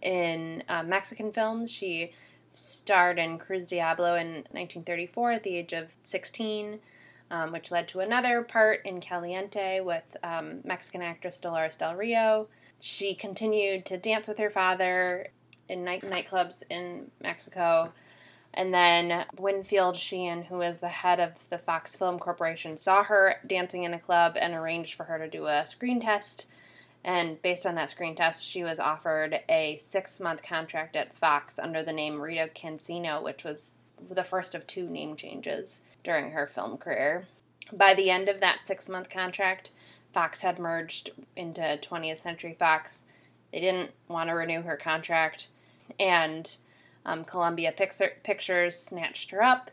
in 0.02 0.64
uh, 0.68 0.82
Mexican 0.82 1.32
films. 1.32 1.70
She 1.70 2.12
starred 2.54 3.18
in 3.18 3.38
Cruz 3.38 3.68
Diablo 3.68 4.16
in 4.16 4.28
1934 4.50 5.32
at 5.32 5.42
the 5.42 5.56
age 5.56 5.72
of 5.72 5.94
16. 6.02 6.80
Um, 7.28 7.50
which 7.50 7.72
led 7.72 7.88
to 7.88 7.98
another 7.98 8.42
part 8.42 8.86
in 8.86 9.00
Caliente 9.00 9.80
with 9.80 10.16
um, 10.22 10.60
Mexican 10.62 11.02
actress 11.02 11.40
Dolores 11.40 11.76
Del 11.76 11.96
Rio. 11.96 12.46
She 12.80 13.14
continued 13.14 13.84
to 13.86 13.96
dance 13.98 14.28
with 14.28 14.38
her 14.38 14.50
father 14.50 15.28
in 15.68 15.84
night 15.84 16.02
nightclubs 16.02 16.62
in 16.70 17.10
Mexico. 17.20 17.92
And 18.54 18.72
then 18.72 19.26
Winfield 19.38 19.96
Sheehan, 19.96 20.44
who 20.44 20.62
is 20.62 20.78
the 20.78 20.88
head 20.88 21.20
of 21.20 21.48
the 21.50 21.58
Fox 21.58 21.94
Film 21.94 22.18
Corporation, 22.18 22.78
saw 22.78 23.02
her 23.02 23.36
dancing 23.46 23.84
in 23.84 23.92
a 23.92 23.98
club 23.98 24.36
and 24.40 24.54
arranged 24.54 24.94
for 24.94 25.04
her 25.04 25.18
to 25.18 25.28
do 25.28 25.46
a 25.46 25.66
screen 25.66 26.00
test 26.00 26.46
And 27.06 27.40
based 27.40 27.64
on 27.64 27.76
that 27.76 27.90
screen 27.90 28.16
test, 28.16 28.44
she 28.44 28.64
was 28.64 28.80
offered 28.80 29.40
a 29.48 29.78
six 29.78 30.18
month 30.18 30.42
contract 30.42 30.96
at 30.96 31.16
Fox 31.16 31.56
under 31.56 31.84
the 31.84 31.92
name 31.92 32.20
Rita 32.20 32.50
Cansino, 32.52 33.22
which 33.22 33.44
was 33.44 33.74
the 34.10 34.24
first 34.24 34.56
of 34.56 34.66
two 34.66 34.88
name 34.88 35.14
changes 35.14 35.80
during 36.02 36.32
her 36.32 36.48
film 36.48 36.76
career. 36.76 37.28
By 37.72 37.94
the 37.94 38.10
end 38.10 38.28
of 38.28 38.40
that 38.40 38.66
six 38.66 38.88
month 38.88 39.08
contract, 39.08 39.70
Fox 40.12 40.40
had 40.40 40.58
merged 40.58 41.10
into 41.36 41.60
20th 41.60 42.18
Century 42.18 42.56
Fox. 42.58 43.02
They 43.52 43.60
didn't 43.60 43.92
want 44.08 44.28
to 44.28 44.34
renew 44.34 44.62
her 44.62 44.76
contract, 44.76 45.48
and 45.98 46.56
um, 47.04 47.24
Columbia 47.24 47.72
Pictures 47.72 48.78
snatched 48.78 49.30
her 49.30 49.42
up 49.42 49.70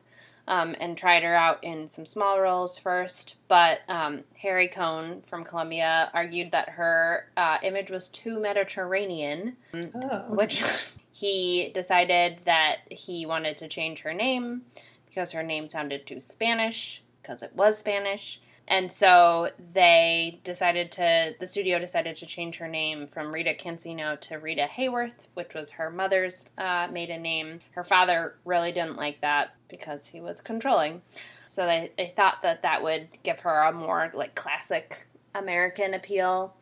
um, 0.47 0.75
and 0.79 0.97
tried 0.97 1.23
her 1.23 1.35
out 1.35 1.63
in 1.63 1.87
some 1.87 2.05
small 2.05 2.39
roles 2.39 2.77
first. 2.77 3.35
But 3.47 3.81
um, 3.87 4.23
Harry 4.41 4.67
Cohn 4.67 5.21
from 5.21 5.43
Columbia 5.43 6.09
argued 6.13 6.51
that 6.51 6.69
her 6.69 7.27
uh, 7.37 7.57
image 7.63 7.89
was 7.89 8.09
too 8.09 8.39
Mediterranean, 8.39 9.57
oh. 9.73 10.25
which 10.29 10.63
he 11.11 11.71
decided 11.73 12.39
that 12.43 12.79
he 12.89 13.25
wanted 13.25 13.57
to 13.59 13.67
change 13.67 14.01
her 14.01 14.13
name 14.13 14.63
because 15.07 15.31
her 15.31 15.43
name 15.43 15.67
sounded 15.67 16.05
too 16.05 16.19
Spanish, 16.19 17.03
because 17.21 17.43
it 17.43 17.55
was 17.55 17.77
Spanish. 17.77 18.41
And 18.67 18.91
so 18.91 19.49
they 19.73 20.39
decided 20.43 20.91
to, 20.93 21.35
the 21.39 21.47
studio 21.47 21.79
decided 21.79 22.15
to 22.17 22.25
change 22.25 22.57
her 22.57 22.67
name 22.67 23.07
from 23.07 23.33
Rita 23.33 23.53
Cansino 23.53 24.19
to 24.21 24.37
Rita 24.37 24.67
Hayworth, 24.77 25.27
which 25.33 25.53
was 25.53 25.71
her 25.71 25.89
mother's 25.89 26.45
uh, 26.57 26.87
maiden 26.91 27.21
name. 27.21 27.59
Her 27.71 27.83
father 27.83 28.35
really 28.45 28.71
didn't 28.71 28.95
like 28.95 29.19
that 29.21 29.55
because 29.67 30.07
he 30.07 30.21
was 30.21 30.39
controlling. 30.39 31.01
So 31.45 31.65
they, 31.65 31.91
they 31.97 32.13
thought 32.15 32.41
that 32.43 32.63
that 32.63 32.81
would 32.81 33.09
give 33.23 33.41
her 33.41 33.63
a 33.63 33.73
more 33.73 34.11
like 34.13 34.33
classic 34.33 35.07
American 35.35 35.93
appeal. 35.93 36.55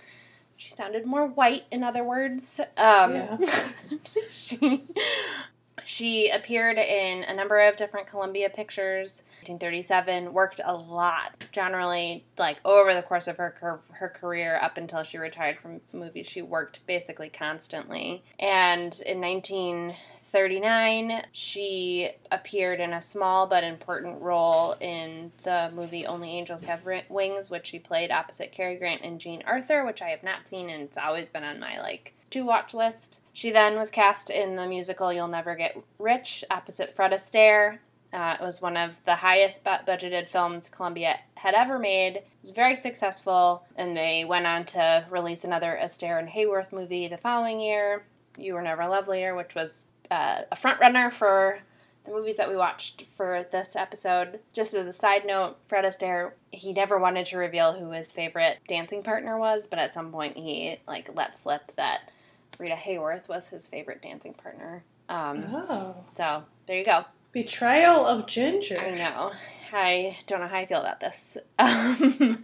She 0.58 0.70
sounded 0.70 1.06
more 1.06 1.28
white, 1.28 1.66
in 1.72 1.84
other 1.84 2.04
words. 2.04 2.60
Um, 2.78 3.16
yeah. 3.16 3.38
she 4.32 4.84
she 5.84 6.30
appeared 6.30 6.78
in 6.78 7.24
a 7.24 7.34
number 7.34 7.60
of 7.68 7.78
different 7.78 8.08
Columbia 8.08 8.50
pictures. 8.50 9.24
1937, 9.48 10.34
worked 10.34 10.62
a 10.64 10.74
lot, 10.74 11.34
generally 11.52 12.24
like 12.38 12.58
over 12.66 12.94
the 12.94 13.02
course 13.02 13.28
of 13.28 13.38
her 13.38 13.82
her 13.92 14.10
career 14.10 14.60
up 14.62 14.78
until 14.78 15.04
she 15.04 15.18
retired 15.18 15.58
from 15.58 15.82
movies. 15.92 16.28
She 16.28 16.42
worked 16.42 16.86
basically 16.86 17.30
constantly. 17.30 18.24
And 18.40 18.98
in 19.06 19.22
1939, 20.34 21.24
she 21.34 22.10
appeared 22.32 22.80
in 22.80 22.94
a 22.94 23.02
small 23.02 23.48
but 23.48 23.66
important 23.66 24.22
role 24.22 24.76
in 24.80 25.30
the 25.44 25.70
movie 25.76 26.06
Only 26.06 26.30
Angels 26.30 26.64
Have 26.64 26.88
Wings, 27.10 27.50
which 27.50 27.68
she 27.68 27.80
played 27.80 28.12
opposite 28.12 28.54
Cary 28.54 28.78
Grant 28.78 29.02
and 29.04 29.20
Jean 29.20 29.44
Arthur, 29.46 29.84
which 29.84 30.02
I 30.02 30.08
have 30.08 30.24
not 30.24 30.48
seen 30.48 30.70
and 30.70 30.84
it's 30.84 30.98
always 30.98 31.30
been 31.30 31.44
on 31.44 31.60
my 31.60 31.82
like 31.82 32.14
to 32.30 32.46
watch 32.46 32.74
list. 32.74 33.20
She 33.34 33.52
then 33.52 33.78
was 33.78 33.92
cast 33.92 34.30
in 34.30 34.56
the 34.56 34.68
musical 34.68 35.12
You'll 35.12 35.28
Never 35.28 35.54
Get 35.54 35.78
Rich 36.00 36.46
opposite 36.50 36.96
Fred 36.96 37.12
Astaire. 37.12 37.80
Uh, 38.14 38.38
it 38.40 38.44
was 38.44 38.62
one 38.62 38.78
of 38.78 39.04
the 39.04 39.16
highest 39.16 39.66
budgeted 39.66 40.30
films 40.30 40.70
Columbia 40.70 41.20
had 41.36 41.56
ever 41.56 41.78
made. 41.78 42.16
It 42.16 42.28
was 42.42 42.52
very 42.52 42.78
successful, 42.78 43.66
and 43.76 43.98
they 43.98 44.24
went 44.24 44.48
on 44.48 44.64
to 44.68 45.06
release 45.10 45.44
another 45.44 45.78
Astaire 45.82 46.20
and 46.20 46.30
Hayworth 46.30 46.72
movie 46.72 47.10
the 47.10 47.18
following 47.18 47.60
year, 47.60 48.04
You 48.38 48.54
Were 48.54 48.62
Never 48.62 48.88
Lovelier, 48.88 49.36
which 49.36 49.56
was 49.56 49.88
uh, 50.12 50.42
a 50.52 50.56
frontrunner 50.56 51.12
for 51.12 51.60
the 52.04 52.12
movies 52.12 52.38
that 52.38 52.50
we 52.50 52.56
watched 52.56 53.04
for 53.04 53.46
this 53.52 53.76
episode. 53.76 54.40
Just 54.54 54.74
as 54.74 54.88
a 54.88 54.94
side 54.94 55.26
note, 55.26 55.58
Fred 55.66 55.86
Astaire, 55.86 56.32
he 56.52 56.74
never 56.74 57.00
wanted 57.00 57.26
to 57.28 57.38
reveal 57.38 57.74
who 57.74 57.92
his 57.92 58.12
favorite 58.12 58.60
dancing 58.68 59.04
partner 59.04 59.38
was, 59.38 59.68
but 59.68 59.80
at 59.80 59.94
some 59.94 60.12
point 60.12 60.38
he 60.38 60.78
like 60.88 61.10
let 61.16 61.38
slip 61.38 61.72
that 61.78 62.12
Rita 62.60 62.76
Hayworth 62.76 63.28
was 63.28 63.50
his 63.50 63.68
favorite 63.68 64.02
dancing 64.02 64.34
partner. 64.34 64.84
Um, 65.10 65.46
oh. 65.54 65.96
So 66.16 66.44
there 66.68 66.78
you 66.78 66.86
go. 66.86 67.06
Betrayal 67.32 68.06
of 68.06 68.28
Ginger. 68.28 68.80
I 68.80 68.92
know. 68.92 69.32
I 69.74 70.18
don't 70.28 70.40
know 70.40 70.48
how 70.48 70.58
I 70.58 70.66
feel 70.66 70.82
about 70.82 71.00
this. 71.00 71.38
Um, 71.60 72.44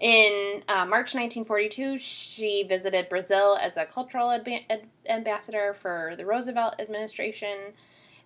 in 0.00 0.62
uh, 0.66 0.86
March 0.86 1.14
1942, 1.14 1.98
she 1.98 2.62
visited 2.62 3.10
Brazil 3.10 3.58
as 3.60 3.76
a 3.76 3.84
cultural 3.84 4.30
ad- 4.30 4.86
ambassador 5.06 5.74
for 5.74 6.14
the 6.16 6.24
Roosevelt 6.24 6.76
administration. 6.80 7.74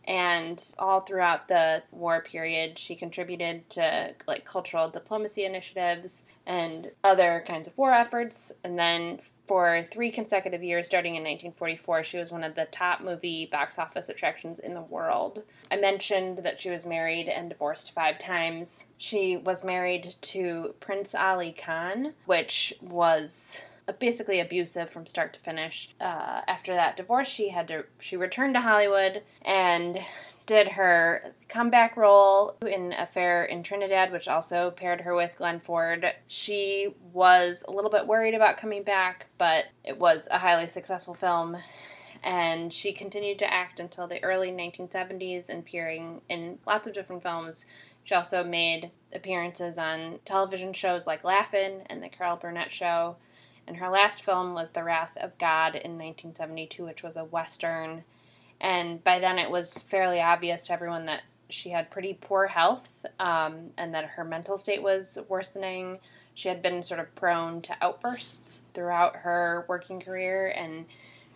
And 0.06 0.62
all 0.78 1.00
throughout 1.00 1.48
the 1.48 1.82
war 1.90 2.20
period, 2.20 2.78
she 2.78 2.94
contributed 2.94 3.68
to 3.70 4.14
like 4.26 4.44
cultural 4.44 4.90
diplomacy 4.90 5.44
initiatives 5.44 6.24
and 6.46 6.90
other 7.02 7.42
kinds 7.46 7.66
of 7.68 7.78
war 7.78 7.92
efforts. 7.92 8.52
And 8.62 8.78
then 8.78 9.20
for 9.44 9.82
three 9.82 10.10
consecutive 10.10 10.62
years, 10.62 10.86
starting 10.86 11.14
in 11.14 11.22
1944, 11.22 12.04
she 12.04 12.18
was 12.18 12.32
one 12.32 12.44
of 12.44 12.54
the 12.54 12.66
top 12.66 13.00
movie 13.00 13.46
box 13.46 13.78
office 13.78 14.08
attractions 14.08 14.58
in 14.58 14.74
the 14.74 14.82
world. 14.82 15.42
I 15.70 15.76
mentioned 15.76 16.38
that 16.38 16.60
she 16.60 16.70
was 16.70 16.86
married 16.86 17.28
and 17.28 17.48
divorced 17.48 17.92
five 17.92 18.18
times. 18.18 18.86
She 18.98 19.36
was 19.36 19.64
married 19.64 20.16
to 20.22 20.74
Prince 20.80 21.14
Ali 21.14 21.52
Khan, 21.52 22.14
which 22.26 22.74
was 22.80 23.62
basically 23.98 24.40
abusive 24.40 24.90
from 24.90 25.06
start 25.06 25.34
to 25.34 25.40
finish. 25.40 25.90
Uh, 26.00 26.42
after 26.48 26.74
that 26.74 26.96
divorce, 26.96 27.28
she 27.28 27.50
had 27.50 27.68
to 27.68 27.84
she 28.00 28.16
returned 28.16 28.54
to 28.54 28.60
Hollywood 28.60 29.22
and 29.42 30.00
did 30.46 30.68
her 30.68 31.34
comeback 31.48 31.96
role 31.96 32.56
in 32.66 32.92
Affair 32.92 33.44
in 33.44 33.62
Trinidad, 33.62 34.12
which 34.12 34.28
also 34.28 34.70
paired 34.70 35.02
her 35.02 35.14
with 35.14 35.36
Glenn 35.36 35.60
Ford. 35.60 36.12
She 36.26 36.94
was 37.12 37.64
a 37.66 37.70
little 37.70 37.90
bit 37.90 38.06
worried 38.06 38.34
about 38.34 38.58
coming 38.58 38.82
back, 38.82 39.26
but 39.38 39.66
it 39.84 39.98
was 39.98 40.28
a 40.30 40.38
highly 40.38 40.66
successful 40.66 41.14
film. 41.14 41.56
And 42.22 42.72
she 42.72 42.92
continued 42.92 43.38
to 43.40 43.52
act 43.52 43.80
until 43.80 44.06
the 44.06 44.22
early 44.22 44.50
1970s, 44.50 45.56
appearing 45.56 46.22
in 46.28 46.58
lots 46.66 46.88
of 46.88 46.94
different 46.94 47.22
films. 47.22 47.66
She 48.04 48.14
also 48.14 48.44
made 48.44 48.90
appearances 49.14 49.78
on 49.78 50.18
television 50.24 50.72
shows 50.72 51.06
like 51.06 51.24
Laugh-In 51.24 51.82
and 51.86 52.02
The 52.02 52.08
Carol 52.08 52.36
Burnett 52.36 52.72
Show. 52.72 53.16
And 53.66 53.78
her 53.78 53.88
last 53.88 54.22
film 54.22 54.54
was 54.54 54.70
The 54.70 54.84
Wrath 54.84 55.16
of 55.16 55.38
God 55.38 55.74
in 55.74 55.92
1972, 55.92 56.84
which 56.84 57.02
was 57.02 57.16
a 57.16 57.24
Western 57.24 58.04
and 58.60 59.02
by 59.04 59.18
then 59.18 59.38
it 59.38 59.50
was 59.50 59.78
fairly 59.78 60.20
obvious 60.20 60.66
to 60.66 60.72
everyone 60.72 61.06
that 61.06 61.22
she 61.50 61.70
had 61.70 61.90
pretty 61.90 62.14
poor 62.18 62.46
health 62.46 62.88
um, 63.20 63.70
and 63.76 63.94
that 63.94 64.06
her 64.06 64.24
mental 64.24 64.56
state 64.56 64.82
was 64.82 65.18
worsening. 65.28 65.98
She 66.34 66.48
had 66.48 66.62
been 66.62 66.82
sort 66.82 67.00
of 67.00 67.14
prone 67.14 67.60
to 67.62 67.76
outbursts 67.82 68.64
throughout 68.72 69.16
her 69.16 69.66
working 69.68 70.00
career 70.00 70.48
and 70.56 70.86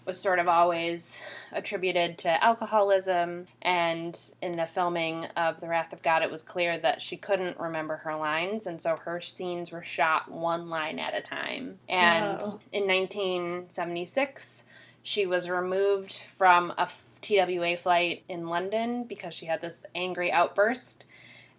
was 0.08 0.18
sort 0.18 0.38
of 0.38 0.48
always 0.48 1.20
attributed 1.52 2.16
to 2.16 2.42
alcoholism. 2.42 3.46
And 3.60 4.18
in 4.40 4.52
the 4.52 4.66
filming 4.66 5.26
of 5.36 5.60
The 5.60 5.68
Wrath 5.68 5.92
of 5.92 6.02
God, 6.02 6.22
it 6.22 6.30
was 6.30 6.42
clear 6.42 6.78
that 6.78 7.02
she 7.02 7.18
couldn't 7.18 7.60
remember 7.60 7.96
her 7.96 8.16
lines, 8.16 8.66
and 8.66 8.80
so 8.80 8.96
her 8.96 9.20
scenes 9.20 9.70
were 9.70 9.84
shot 9.84 10.30
one 10.30 10.70
line 10.70 10.98
at 10.98 11.16
a 11.16 11.20
time. 11.20 11.78
And 11.90 12.40
wow. 12.40 12.60
in 12.72 12.86
1976, 12.86 14.64
she 15.02 15.26
was 15.26 15.50
removed 15.50 16.14
from 16.14 16.72
a 16.78 16.88
TWA 17.20 17.76
flight 17.76 18.24
in 18.30 18.48
London 18.48 19.04
because 19.04 19.34
she 19.34 19.44
had 19.44 19.60
this 19.60 19.84
angry 19.94 20.32
outburst. 20.32 21.04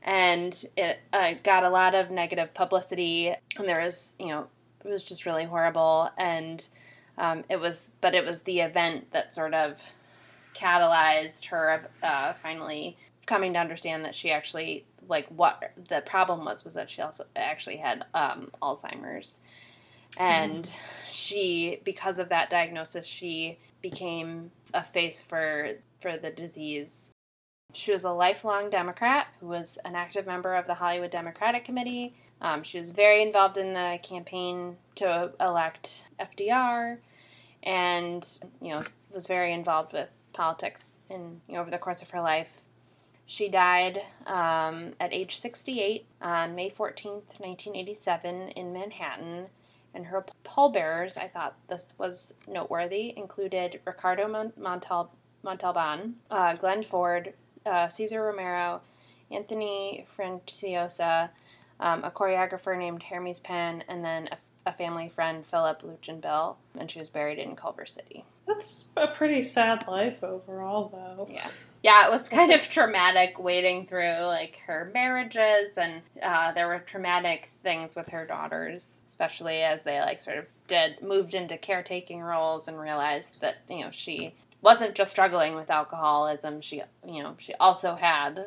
And 0.01 0.65
it 0.75 1.01
uh, 1.13 1.33
got 1.43 1.63
a 1.63 1.69
lot 1.69 1.93
of 1.93 2.09
negative 2.09 2.55
publicity, 2.55 3.35
and 3.57 3.69
there 3.69 3.81
was, 3.81 4.15
you 4.17 4.29
know, 4.29 4.47
it 4.83 4.89
was 4.89 5.03
just 5.03 5.27
really 5.27 5.43
horrible. 5.43 6.09
And 6.17 6.67
um, 7.19 7.43
it 7.49 7.59
was, 7.59 7.89
but 8.01 8.15
it 8.15 8.25
was 8.25 8.41
the 8.41 8.61
event 8.61 9.11
that 9.11 9.33
sort 9.33 9.53
of 9.53 9.91
catalyzed 10.55 11.45
her 11.47 11.87
uh, 12.01 12.33
finally 12.33 12.97
coming 13.25 13.53
to 13.53 13.59
understand 13.59 14.05
that 14.05 14.15
she 14.15 14.31
actually 14.31 14.85
like 15.07 15.27
what 15.27 15.71
the 15.89 16.01
problem 16.01 16.45
was 16.45 16.63
was 16.63 16.73
that 16.73 16.89
she 16.89 17.01
also 17.01 17.25
actually 17.35 17.77
had 17.77 18.05
um, 18.13 18.49
Alzheimer's, 18.61 19.39
and 20.17 20.63
mm. 20.63 20.75
she 21.11 21.79
because 21.83 22.19
of 22.19 22.29
that 22.29 22.49
diagnosis 22.49 23.05
she 23.05 23.57
became 23.81 24.49
a 24.73 24.83
face 24.83 25.21
for 25.21 25.73
for 25.99 26.17
the 26.17 26.31
disease. 26.31 27.11
She 27.73 27.91
was 27.91 28.03
a 28.03 28.11
lifelong 28.11 28.69
Democrat 28.69 29.27
who 29.39 29.47
was 29.47 29.77
an 29.85 29.93
active 29.93 30.25
member 30.25 30.55
of 30.55 30.65
the 30.65 30.73
Hollywood 30.73 31.11
Democratic 31.11 31.65
Committee. 31.65 32.15
Um, 32.41 32.63
she 32.63 32.79
was 32.79 32.91
very 32.91 33.21
involved 33.21 33.57
in 33.57 33.73
the 33.73 33.99
campaign 34.01 34.77
to 34.95 35.31
elect 35.39 36.05
FDR, 36.19 36.97
and 37.63 38.27
you 38.61 38.69
know 38.69 38.83
was 39.11 39.27
very 39.27 39.53
involved 39.53 39.93
with 39.93 40.09
politics 40.33 40.99
in 41.09 41.41
you 41.47 41.55
know, 41.55 41.61
over 41.61 41.71
the 41.71 41.77
course 41.77 42.01
of 42.01 42.09
her 42.11 42.21
life. 42.21 42.61
She 43.25 43.47
died 43.47 44.01
um, 44.25 44.93
at 44.99 45.13
age 45.13 45.37
68 45.37 46.05
on 46.21 46.55
May 46.55 46.69
14th, 46.69 47.39
1987, 47.39 48.49
in 48.49 48.73
Manhattan 48.73 49.47
and 49.93 50.05
her 50.05 50.25
pallbearers, 50.43 51.17
I 51.17 51.27
thought 51.27 51.55
this 51.67 51.93
was 51.97 52.33
noteworthy, 52.47 53.13
included 53.17 53.79
Ricardo 53.85 54.27
Montal- 54.27 55.09
Montalban, 55.43 56.15
uh, 56.29 56.53
Glenn 56.55 56.81
Ford, 56.81 57.33
uh, 57.65 57.87
Cesar 57.87 58.23
Romero, 58.23 58.81
Anthony 59.31 60.05
Franciosa, 60.17 61.29
um, 61.79 62.03
a 62.03 62.11
choreographer 62.11 62.77
named 62.77 63.03
Hermes 63.03 63.39
Pan, 63.39 63.83
and 63.87 64.03
then 64.03 64.27
a 64.31 64.37
a 64.69 64.73
family 64.73 65.09
friend, 65.09 65.45
Philip 65.45 65.81
Luchenbill, 65.81 66.55
and 66.77 66.89
she 66.89 66.99
was 66.99 67.09
buried 67.09 67.39
in 67.39 67.55
Culver 67.55 67.85
City. 67.85 68.23
That's 68.47 68.85
a 68.95 69.07
pretty 69.07 69.41
sad 69.41 69.87
life 69.87 70.23
overall, 70.23 70.89
though. 70.89 71.27
Yeah. 71.29 71.47
Yeah, 71.81 72.07
it 72.07 72.11
was 72.11 72.27
kind 72.27 72.51
of 72.51 72.61
traumatic 72.69 73.39
waiting 73.39 73.87
through 73.87 74.19
like 74.23 74.61
her 74.67 74.91
marriages, 74.93 75.77
and 75.77 76.01
uh, 76.21 76.51
there 76.51 76.67
were 76.67 76.79
traumatic 76.79 77.51
things 77.63 77.95
with 77.95 78.09
her 78.09 78.25
daughters, 78.25 79.01
especially 79.07 79.61
as 79.61 79.83
they 79.83 79.99
like 80.01 80.21
sort 80.21 80.39
of 80.39 80.45
did 80.67 81.01
moved 81.01 81.35
into 81.35 81.57
caretaking 81.57 82.21
roles 82.21 82.67
and 82.67 82.77
realized 82.77 83.39
that 83.39 83.59
you 83.69 83.83
know 83.83 83.91
she 83.91 84.35
wasn't 84.61 84.93
just 84.93 85.11
struggling 85.11 85.55
with 85.55 85.69
alcoholism; 85.69 86.59
she 86.59 86.83
you 87.07 87.23
know 87.23 87.35
she 87.39 87.53
also 87.55 87.95
had 87.95 88.45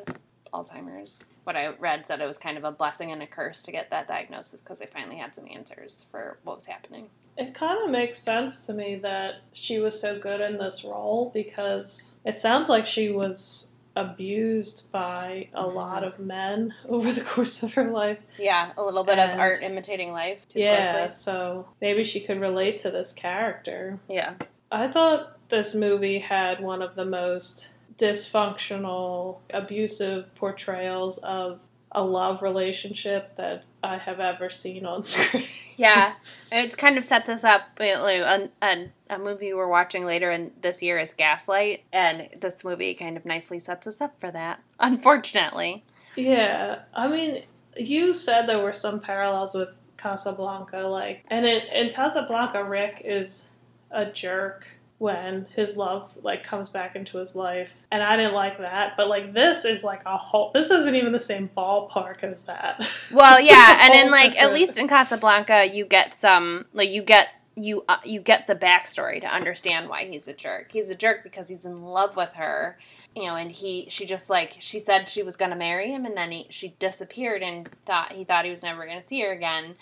Alzheimer's. 0.53 1.27
What 1.43 1.55
I 1.55 1.67
read 1.79 2.05
said 2.05 2.21
it 2.21 2.25
was 2.25 2.37
kind 2.37 2.57
of 2.57 2.63
a 2.63 2.71
blessing 2.71 3.11
and 3.11 3.21
a 3.21 3.27
curse 3.27 3.61
to 3.63 3.71
get 3.71 3.91
that 3.91 4.07
diagnosis 4.07 4.61
because 4.61 4.79
they 4.79 4.85
finally 4.85 5.17
had 5.17 5.35
some 5.35 5.45
answers 5.51 6.05
for 6.11 6.37
what 6.43 6.55
was 6.55 6.65
happening. 6.67 7.07
It 7.37 7.53
kind 7.53 7.83
of 7.83 7.89
makes 7.89 8.19
sense 8.19 8.65
to 8.67 8.73
me 8.73 8.95
that 8.97 9.41
she 9.53 9.79
was 9.79 9.99
so 9.99 10.19
good 10.19 10.39
in 10.39 10.57
this 10.57 10.83
role 10.83 11.31
because 11.33 12.13
it 12.23 12.37
sounds 12.37 12.69
like 12.69 12.85
she 12.85 13.09
was 13.09 13.69
abused 13.95 14.91
by 14.91 15.49
a 15.53 15.63
Mhm. 15.63 15.73
lot 15.75 16.03
of 16.03 16.19
men 16.19 16.73
over 16.89 17.11
the 17.11 17.21
course 17.21 17.61
of 17.63 17.73
her 17.73 17.91
life. 17.91 18.21
Yeah, 18.39 18.71
a 18.77 18.83
little 18.83 19.03
bit 19.03 19.19
of 19.19 19.37
art 19.39 19.61
imitating 19.63 20.11
life. 20.11 20.47
Too 20.49 20.59
yeah, 20.59 20.91
closely. 21.07 21.15
so 21.15 21.67
maybe 21.81 22.03
she 22.03 22.19
could 22.19 22.39
relate 22.39 22.77
to 22.79 22.91
this 22.91 23.13
character. 23.13 23.99
Yeah. 24.07 24.33
I 24.71 24.87
thought 24.87 25.37
this 25.49 25.75
movie 25.75 26.19
had 26.19 26.59
one 26.61 26.81
of 26.81 26.95
the 26.95 27.05
most 27.05 27.69
dysfunctional, 27.97 29.39
abusive 29.53 30.33
portrayals 30.35 31.17
of 31.19 31.61
a 31.91 32.03
love 32.03 32.41
relationship 32.41 33.35
that 33.35 33.63
I 33.83 33.97
have 33.97 34.19
ever 34.19 34.49
seen 34.49 34.85
on 34.85 35.03
screen. 35.03 35.45
Yeah, 35.77 36.13
it 36.51 36.77
kind 36.77 36.97
of 36.97 37.03
sets 37.03 37.29
us 37.29 37.43
up. 37.43 37.61
you 37.79 37.93
know, 37.93 38.05
A, 38.05 38.49
a, 38.65 38.89
a 39.09 39.19
movie 39.19 39.53
we're 39.53 39.67
watching 39.67 40.05
later 40.05 40.31
in 40.31 40.51
this 40.61 40.81
year 40.81 40.97
is 40.99 41.13
Gaslight, 41.13 41.83
and 41.91 42.29
this 42.39 42.63
movie 42.63 42.93
kind 42.93 43.17
of 43.17 43.25
nicely 43.25 43.59
sets 43.59 43.87
us 43.87 44.01
up 44.01 44.19
for 44.19 44.31
that. 44.31 44.61
Unfortunately, 44.79 45.83
Yeah, 46.15 46.79
I 46.93 47.07
mean, 47.07 47.43
you 47.77 48.13
said 48.13 48.47
there 48.47 48.63
were 48.63 48.73
some 48.73 48.99
parallels 48.99 49.53
with 49.55 49.77
Casablanca, 49.97 50.79
like, 50.81 51.25
and 51.29 51.45
in, 51.45 51.61
in 51.73 51.93
Casablanca, 51.93 52.63
Rick 52.63 53.01
is 53.05 53.51
a 53.91 54.05
jerk 54.05 54.67
when 54.97 55.47
his 55.53 55.75
love 55.75 56.17
like 56.21 56.43
comes 56.43 56.69
back 56.69 56.95
into 56.95 57.17
his 57.17 57.35
life, 57.35 57.85
and 57.91 58.01
I 58.01 58.15
didn't 58.15 58.33
like 58.33 58.57
that. 58.59 58.95
But 58.95 59.09
like, 59.09 59.33
this 59.33 59.65
is 59.65 59.83
like 59.83 60.01
a 60.05 60.17
whole. 60.17 60.51
This 60.53 60.71
isn't 60.71 60.95
even 60.95 61.11
the 61.11 61.19
same 61.19 61.49
ballpark 61.55 62.23
as 62.23 62.43
that. 62.45 62.87
well, 63.13 63.41
yeah, 63.41 63.79
and 63.81 63.93
in 63.93 64.11
like 64.11 64.37
at 64.37 64.53
least 64.53 64.77
in 64.77 64.87
Casablanca, 64.87 65.65
you 65.73 65.85
get 65.85 66.13
some 66.13 66.65
like 66.73 66.89
you 66.89 67.01
get 67.01 67.29
you 67.55 67.83
uh, 67.87 67.97
you 68.03 68.19
get 68.19 68.47
the 68.47 68.55
backstory 68.55 69.21
to 69.21 69.27
understand 69.27 69.89
why 69.89 70.05
he's 70.05 70.27
a 70.27 70.33
jerk. 70.33 70.71
He's 70.71 70.89
a 70.89 70.95
jerk 70.95 71.23
because 71.23 71.47
he's 71.47 71.65
in 71.65 71.75
love 71.77 72.15
with 72.15 72.33
her, 72.33 72.77
you 73.15 73.23
know, 73.23 73.35
and 73.35 73.51
he 73.51 73.87
she 73.89 74.05
just 74.05 74.29
like 74.29 74.57
she 74.59 74.79
said 74.79 75.09
she 75.09 75.23
was 75.23 75.37
gonna 75.37 75.55
marry 75.55 75.91
him, 75.91 76.05
and 76.05 76.17
then 76.17 76.31
he 76.31 76.47
she 76.49 76.75
disappeared 76.79 77.43
and 77.43 77.69
thought 77.85 78.13
he 78.13 78.23
thought 78.23 78.45
he 78.45 78.51
was 78.51 78.63
never 78.63 78.85
gonna 78.85 79.05
see 79.05 79.21
her 79.21 79.31
again. 79.31 79.75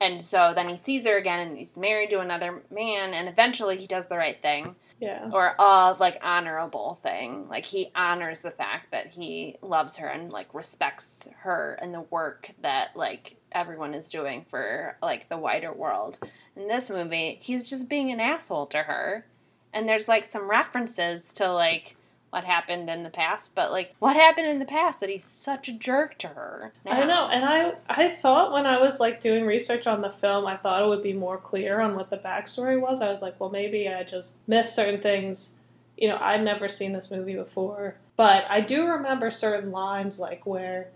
And 0.00 0.22
so 0.22 0.52
then 0.54 0.68
he 0.68 0.76
sees 0.76 1.06
her 1.06 1.16
again, 1.16 1.48
and 1.48 1.58
he's 1.58 1.76
married 1.76 2.10
to 2.10 2.20
another 2.20 2.62
man, 2.70 3.14
and 3.14 3.28
eventually 3.28 3.76
he 3.78 3.86
does 3.86 4.06
the 4.06 4.16
right 4.16 4.40
thing 4.40 4.76
yeah, 4.98 5.28
or 5.32 5.54
a 5.58 5.96
like 5.98 6.18
honorable 6.22 6.98
thing. 7.02 7.48
Like 7.48 7.66
he 7.66 7.90
honors 7.94 8.40
the 8.40 8.50
fact 8.50 8.92
that 8.92 9.08
he 9.08 9.56
loves 9.60 9.98
her 9.98 10.06
and 10.06 10.30
like 10.30 10.54
respects 10.54 11.28
her 11.40 11.78
and 11.82 11.92
the 11.92 12.00
work 12.00 12.50
that 12.62 12.96
like 12.96 13.36
everyone 13.52 13.94
is 13.94 14.08
doing 14.08 14.44
for 14.48 14.96
like 15.02 15.28
the 15.28 15.36
wider 15.36 15.72
world. 15.72 16.18
In 16.56 16.68
this 16.68 16.88
movie, 16.88 17.38
he's 17.42 17.68
just 17.68 17.88
being 17.88 18.10
an 18.10 18.20
asshole 18.20 18.66
to 18.68 18.84
her. 18.84 19.26
And 19.72 19.86
there's 19.86 20.08
like 20.08 20.24
some 20.24 20.48
references 20.48 21.32
to 21.34 21.52
like 21.52 21.96
what 22.36 22.44
happened 22.44 22.90
in 22.90 23.02
the 23.02 23.08
past, 23.08 23.54
but 23.54 23.70
like 23.70 23.94
what 23.98 24.14
happened 24.14 24.46
in 24.46 24.58
the 24.58 24.66
past 24.66 25.00
that 25.00 25.08
he's 25.08 25.24
such 25.24 25.70
a 25.70 25.72
jerk 25.72 26.18
to 26.18 26.28
her. 26.28 26.70
I 26.84 27.00
now? 27.00 27.06
know, 27.06 27.28
and 27.28 27.46
I 27.46 27.72
I 27.88 28.10
thought 28.10 28.52
when 28.52 28.66
I 28.66 28.78
was 28.78 29.00
like 29.00 29.20
doing 29.20 29.46
research 29.46 29.86
on 29.86 30.02
the 30.02 30.10
film, 30.10 30.46
I 30.46 30.58
thought 30.58 30.82
it 30.82 30.86
would 30.86 31.02
be 31.02 31.14
more 31.14 31.38
clear 31.38 31.80
on 31.80 31.94
what 31.96 32.10
the 32.10 32.18
backstory 32.18 32.78
was. 32.78 33.00
I 33.00 33.08
was 33.08 33.22
like, 33.22 33.40
well, 33.40 33.48
maybe 33.48 33.88
I 33.88 34.02
just 34.02 34.36
missed 34.46 34.76
certain 34.76 35.00
things. 35.00 35.54
You 35.96 36.08
know, 36.08 36.18
I'd 36.20 36.44
never 36.44 36.68
seen 36.68 36.92
this 36.92 37.10
movie 37.10 37.36
before, 37.36 37.96
but 38.16 38.44
I 38.50 38.60
do 38.60 38.86
remember 38.86 39.30
certain 39.30 39.70
lines 39.70 40.18
like 40.18 40.44
where 40.44 40.88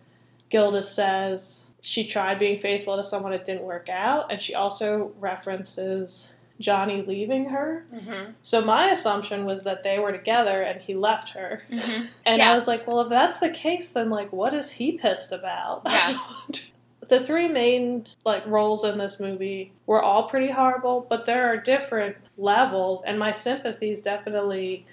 Gilda 0.50 0.82
says 0.82 1.68
she 1.80 2.06
tried 2.06 2.38
being 2.38 2.60
faithful 2.60 2.98
to 2.98 3.04
someone 3.04 3.32
it 3.32 3.46
didn't 3.46 3.62
work 3.62 3.88
out, 3.88 4.30
and 4.30 4.42
she 4.42 4.54
also 4.54 5.12
references 5.18 6.34
Johnny 6.60 7.02
leaving 7.02 7.46
her. 7.46 7.86
Mhm. 7.92 8.34
So 8.42 8.60
my 8.60 8.90
assumption 8.90 9.44
was 9.46 9.64
that 9.64 9.82
they 9.82 9.98
were 9.98 10.12
together 10.12 10.62
and 10.62 10.80
he 10.80 10.94
left 10.94 11.30
her. 11.30 11.62
Mhm. 11.70 12.10
And 12.24 12.38
Yeah. 12.38 12.52
I 12.52 12.54
was 12.54 12.68
like, 12.68 12.86
well, 12.86 13.00
if 13.00 13.08
that's 13.08 13.38
the 13.38 13.48
case, 13.50 13.90
then 13.90 14.10
like, 14.10 14.32
what 14.32 14.54
is 14.54 14.72
he 14.72 14.92
pissed 14.92 15.32
about? 15.32 15.82
Yeah. 15.86 16.18
the 17.08 17.18
three 17.18 17.48
main 17.48 18.06
like 18.24 18.46
roles 18.46 18.84
in 18.84 18.98
this 18.98 19.18
movie 19.18 19.72
were 19.86 20.00
all 20.00 20.28
pretty 20.28 20.50
horrible, 20.52 21.04
but 21.08 21.26
there 21.26 21.48
are 21.52 21.56
different 21.56 22.16
levels, 22.38 23.02
and 23.02 23.18
my 23.18 23.32
sympathies 23.32 24.00
definitely 24.00 24.86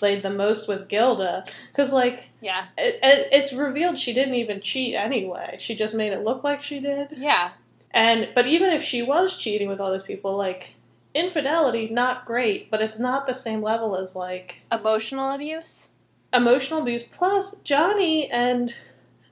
laid 0.00 0.22
the 0.22 0.30
most 0.30 0.66
with 0.66 0.88
Gilda 0.88 1.44
because 1.70 1.92
like 1.92 2.30
Yeah. 2.40 2.66
it, 2.78 2.98
it, 3.02 3.28
it's 3.32 3.52
revealed 3.52 3.98
she 3.98 4.14
didn't 4.14 4.34
even 4.34 4.60
cheat 4.60 4.94
anyway. 4.94 5.56
She 5.58 5.74
just 5.74 5.94
made 5.94 6.12
it 6.12 6.24
look 6.24 6.42
like 6.42 6.62
she 6.62 6.80
did. 6.80 7.08
Yeah. 7.16 7.50
And 7.90 8.28
but 8.34 8.46
even 8.46 8.70
if 8.70 8.82
she 8.82 9.02
was 9.02 9.36
cheating 9.36 9.68
with 9.68 9.80
all 9.80 9.90
those 9.90 10.02
people, 10.02 10.36
like 10.36 10.74
infidelity, 11.18 11.88
not 11.88 12.24
great, 12.24 12.70
but 12.70 12.80
it's 12.80 12.98
not 12.98 13.26
the 13.26 13.34
same 13.34 13.62
level 13.62 13.96
as 13.96 14.14
like 14.16 14.62
Emotional 14.72 15.30
abuse? 15.30 15.88
emotional 16.32 16.82
abuse. 16.82 17.04
Plus, 17.10 17.56
Johnny 17.60 18.30
and 18.30 18.74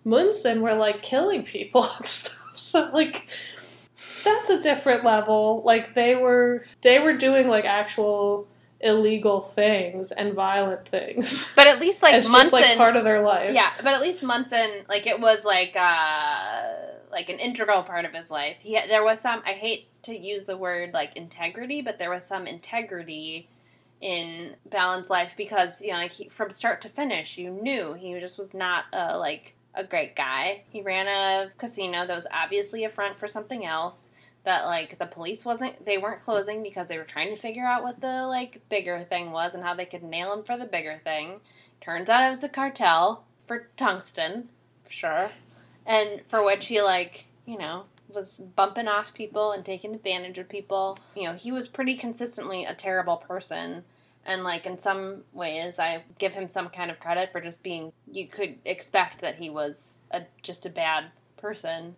Munson 0.04 0.62
were 0.62 0.74
like 0.74 1.02
killing 1.02 1.42
people 1.42 1.84
and 1.98 2.06
stuff. 2.06 2.40
So 2.54 2.90
like 2.92 3.28
that's 4.24 4.50
a 4.50 4.60
different 4.62 5.04
level. 5.04 5.62
Like 5.64 5.94
they 5.94 6.16
were 6.16 6.64
they 6.82 6.98
were 6.98 7.16
doing 7.16 7.48
like 7.48 7.64
actual 7.64 8.48
illegal 8.80 9.40
things 9.40 10.12
and 10.12 10.34
violent 10.34 10.86
things. 10.86 11.48
But 11.56 11.66
at 11.66 11.80
least 11.80 12.02
like 12.02 12.14
It's 12.16 12.28
Munson 12.28 12.60
just 12.60 12.68
like 12.70 12.76
part 12.76 12.96
of 12.96 13.04
their 13.04 13.22
life. 13.22 13.52
Yeah, 13.52 13.70
but 13.78 13.94
at 13.94 14.00
least 14.00 14.22
Munson, 14.22 14.70
like 14.88 15.06
it 15.06 15.20
was 15.20 15.44
like 15.44 15.74
uh 15.76 16.62
like 17.10 17.28
an 17.28 17.38
integral 17.38 17.82
part 17.82 18.04
of 18.04 18.12
his 18.12 18.30
life. 18.30 18.56
He 18.60 18.78
there 18.88 19.04
was 19.04 19.20
some. 19.20 19.42
I 19.46 19.52
hate 19.52 19.88
to 20.02 20.16
use 20.16 20.44
the 20.44 20.56
word 20.56 20.92
like 20.92 21.16
integrity, 21.16 21.82
but 21.82 21.98
there 21.98 22.10
was 22.10 22.24
some 22.24 22.46
integrity 22.46 23.48
in 24.00 24.56
Ballin's 24.70 25.08
Life 25.08 25.34
because 25.36 25.80
you 25.80 25.92
know 25.92 25.98
like 25.98 26.12
he, 26.12 26.28
from 26.28 26.50
start 26.50 26.80
to 26.82 26.88
finish, 26.88 27.38
you 27.38 27.50
knew 27.50 27.94
he 27.94 28.18
just 28.20 28.38
was 28.38 28.52
not 28.52 28.84
a 28.92 29.16
like 29.18 29.54
a 29.74 29.84
great 29.84 30.16
guy. 30.16 30.62
He 30.68 30.82
ran 30.82 31.06
a 31.06 31.50
casino 31.58 32.06
that 32.06 32.14
was 32.14 32.26
obviously 32.32 32.84
a 32.84 32.88
front 32.88 33.18
for 33.18 33.26
something 33.26 33.64
else. 33.64 34.10
That 34.46 34.64
like 34.64 35.00
the 35.00 35.06
police 35.06 35.44
wasn't 35.44 35.84
they 35.84 35.98
weren't 35.98 36.22
closing 36.22 36.62
because 36.62 36.86
they 36.86 36.98
were 36.98 37.04
trying 37.04 37.34
to 37.34 37.40
figure 37.40 37.66
out 37.66 37.82
what 37.82 38.00
the 38.00 38.28
like 38.28 38.60
bigger 38.68 39.00
thing 39.00 39.32
was 39.32 39.56
and 39.56 39.64
how 39.64 39.74
they 39.74 39.86
could 39.86 40.04
nail 40.04 40.32
him 40.32 40.44
for 40.44 40.56
the 40.56 40.64
bigger 40.64 41.00
thing. 41.02 41.40
Turns 41.80 42.08
out 42.08 42.24
it 42.24 42.30
was 42.30 42.44
a 42.44 42.48
cartel 42.48 43.24
for 43.48 43.66
tungsten, 43.76 44.48
sure, 44.88 45.30
and 45.84 46.22
for 46.28 46.44
which 46.44 46.66
he 46.66 46.80
like 46.80 47.26
you 47.44 47.58
know 47.58 47.86
was 48.08 48.38
bumping 48.38 48.86
off 48.86 49.12
people 49.12 49.50
and 49.50 49.64
taking 49.64 49.96
advantage 49.96 50.38
of 50.38 50.48
people. 50.48 50.96
You 51.16 51.24
know 51.24 51.34
he 51.34 51.50
was 51.50 51.66
pretty 51.66 51.96
consistently 51.96 52.64
a 52.64 52.72
terrible 52.72 53.16
person, 53.16 53.82
and 54.24 54.44
like 54.44 54.64
in 54.64 54.78
some 54.78 55.24
ways 55.32 55.80
I 55.80 56.04
give 56.18 56.36
him 56.36 56.46
some 56.46 56.68
kind 56.68 56.92
of 56.92 57.00
credit 57.00 57.32
for 57.32 57.40
just 57.40 57.64
being. 57.64 57.92
You 58.08 58.28
could 58.28 58.58
expect 58.64 59.22
that 59.22 59.40
he 59.40 59.50
was 59.50 59.98
a 60.12 60.22
just 60.40 60.64
a 60.64 60.70
bad 60.70 61.06
person 61.36 61.96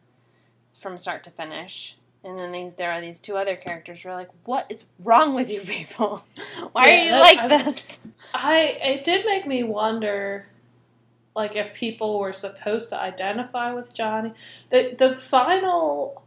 from 0.73 0.97
start 0.97 1.23
to 1.25 1.31
finish. 1.31 1.98
And 2.25 2.39
then 2.39 2.51
these, 2.53 2.73
there 2.75 2.91
are 2.91 3.01
these 3.01 3.21
two 3.21 3.37
other 3.37 3.55
characters 3.57 4.03
who 4.03 4.09
are 4.09 4.15
like, 4.15 4.29
"What 4.45 4.67
is 4.69 4.87
wrong 5.03 5.35
with 5.35 5.51
you 5.51 5.61
people? 5.61 6.25
Why 6.73 6.89
Yeah, 6.89 6.93
are 6.93 7.05
you 7.05 7.13
like 7.23 7.39
I- 7.39 7.49
this?" 7.63 8.07
I 8.35 8.79
it 8.83 9.05
did 9.05 9.25
make 9.25 9.47
me 9.47 9.63
wonder 9.63 10.47
like 11.37 11.55
if 11.55 11.73
people 11.75 12.19
were 12.19 12.33
supposed 12.33 12.89
to 12.91 13.01
identify 13.01 13.73
with 13.73 13.95
Johnny. 13.95 14.33
The 14.71 14.95
the 14.99 15.15
final 15.15 16.23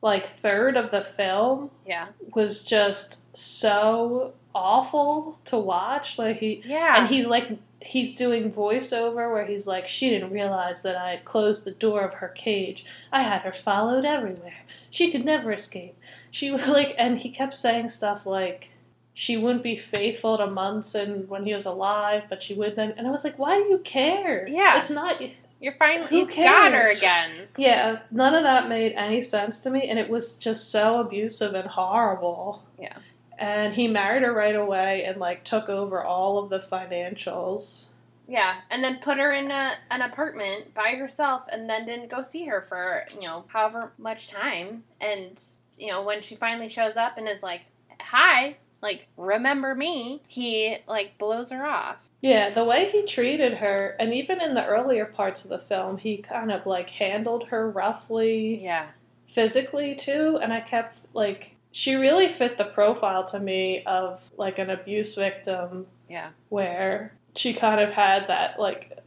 like 0.00 0.26
third 0.26 0.76
of 0.76 0.92
the 0.92 1.00
film 1.02 1.72
Yeah, 1.84 2.06
was 2.34 2.62
just 2.62 3.24
so 3.36 4.34
awful 4.54 5.40
to 5.46 5.58
watch. 5.58 6.16
Like 6.18 6.38
he 6.38 6.62
yeah, 6.64 6.98
and 7.00 7.08
he's 7.08 7.26
like 7.26 7.48
he's 7.80 8.14
doing 8.14 8.50
voiceover 8.50 9.32
where 9.32 9.46
he's 9.46 9.66
like 9.66 9.86
she 9.86 10.10
didn't 10.10 10.32
realize 10.32 10.82
that 10.82 10.96
I 10.96 11.10
had 11.10 11.24
closed 11.24 11.64
the 11.64 11.70
door 11.70 12.02
of 12.02 12.14
her 12.14 12.28
cage. 12.28 12.84
I 13.12 13.22
had 13.22 13.42
her 13.42 13.52
followed 13.52 14.04
everywhere. 14.04 14.64
She 14.90 15.10
could 15.10 15.24
never 15.24 15.52
escape. 15.52 15.96
She 16.30 16.50
was 16.52 16.66
like 16.66 16.94
and 16.98 17.18
he 17.18 17.30
kept 17.30 17.54
saying 17.54 17.90
stuff 17.90 18.26
like 18.26 18.70
she 19.14 19.36
wouldn't 19.36 19.64
be 19.64 19.76
faithful 19.76 20.38
to 20.38 20.46
Munson 20.46 21.26
when 21.28 21.44
he 21.44 21.52
was 21.52 21.66
alive, 21.66 22.24
but 22.28 22.42
she 22.42 22.54
would 22.54 22.76
then 22.76 22.94
and 22.96 23.06
I 23.06 23.10
was 23.10 23.24
like, 23.24 23.38
Why 23.38 23.58
do 23.58 23.64
you 23.64 23.78
care? 23.78 24.46
Yeah. 24.48 24.78
It's 24.78 24.90
not 24.90 25.20
You're 25.60 25.72
finally 25.72 26.16
you've 26.16 26.34
got 26.34 26.72
her 26.72 26.88
again. 26.88 27.30
Yeah, 27.56 28.00
none 28.10 28.34
of 28.34 28.42
that 28.44 28.68
made 28.68 28.92
any 28.92 29.20
sense 29.20 29.58
to 29.60 29.70
me, 29.70 29.88
and 29.88 29.98
it 29.98 30.08
was 30.08 30.34
just 30.34 30.70
so 30.70 31.00
abusive 31.00 31.54
and 31.54 31.68
horrible. 31.68 32.64
Yeah. 32.78 32.96
And 33.38 33.74
he 33.74 33.86
married 33.86 34.24
her 34.24 34.32
right 34.32 34.56
away 34.56 35.04
and 35.04 35.18
like 35.18 35.44
took 35.44 35.68
over 35.68 36.02
all 36.02 36.38
of 36.38 36.50
the 36.50 36.58
financials. 36.58 37.90
Yeah, 38.26 38.56
and 38.70 38.84
then 38.84 38.98
put 38.98 39.18
her 39.18 39.32
in 39.32 39.50
a, 39.50 39.72
an 39.90 40.02
apartment 40.02 40.74
by 40.74 40.90
herself, 40.90 41.44
and 41.50 41.68
then 41.68 41.86
didn't 41.86 42.10
go 42.10 42.20
see 42.20 42.44
her 42.44 42.60
for 42.60 43.06
you 43.14 43.22
know 43.22 43.44
however 43.48 43.92
much 43.96 44.28
time. 44.28 44.84
And 45.00 45.40
you 45.78 45.88
know 45.88 46.02
when 46.02 46.20
she 46.20 46.36
finally 46.36 46.68
shows 46.68 46.96
up 46.96 47.16
and 47.16 47.26
is 47.26 47.42
like, 47.42 47.62
"Hi," 48.02 48.56
like 48.82 49.08
remember 49.16 49.74
me, 49.74 50.22
he 50.28 50.76
like 50.86 51.16
blows 51.16 51.50
her 51.50 51.64
off. 51.64 52.04
Yeah, 52.20 52.50
the 52.50 52.64
way 52.64 52.90
he 52.90 53.06
treated 53.06 53.54
her, 53.54 53.96
and 54.00 54.12
even 54.12 54.42
in 54.42 54.54
the 54.54 54.66
earlier 54.66 55.04
parts 55.04 55.44
of 55.44 55.50
the 55.50 55.58
film, 55.58 55.98
he 55.98 56.16
kind 56.18 56.50
of 56.50 56.66
like 56.66 56.90
handled 56.90 57.44
her 57.48 57.70
roughly 57.70 58.62
Yeah, 58.62 58.88
physically 59.26 59.94
too, 59.94 60.38
and 60.42 60.52
I 60.52 60.60
kept 60.60 61.06
like 61.14 61.54
she 61.78 61.94
really 61.94 62.26
fit 62.26 62.58
the 62.58 62.64
profile 62.64 63.22
to 63.22 63.38
me 63.38 63.84
of 63.86 64.32
like 64.36 64.58
an 64.58 64.68
abuse 64.68 65.14
victim 65.14 65.86
yeah, 66.08 66.30
where 66.48 67.14
she 67.36 67.54
kind 67.54 67.80
of 67.80 67.90
had 67.90 68.26
that 68.26 68.58
like 68.58 68.98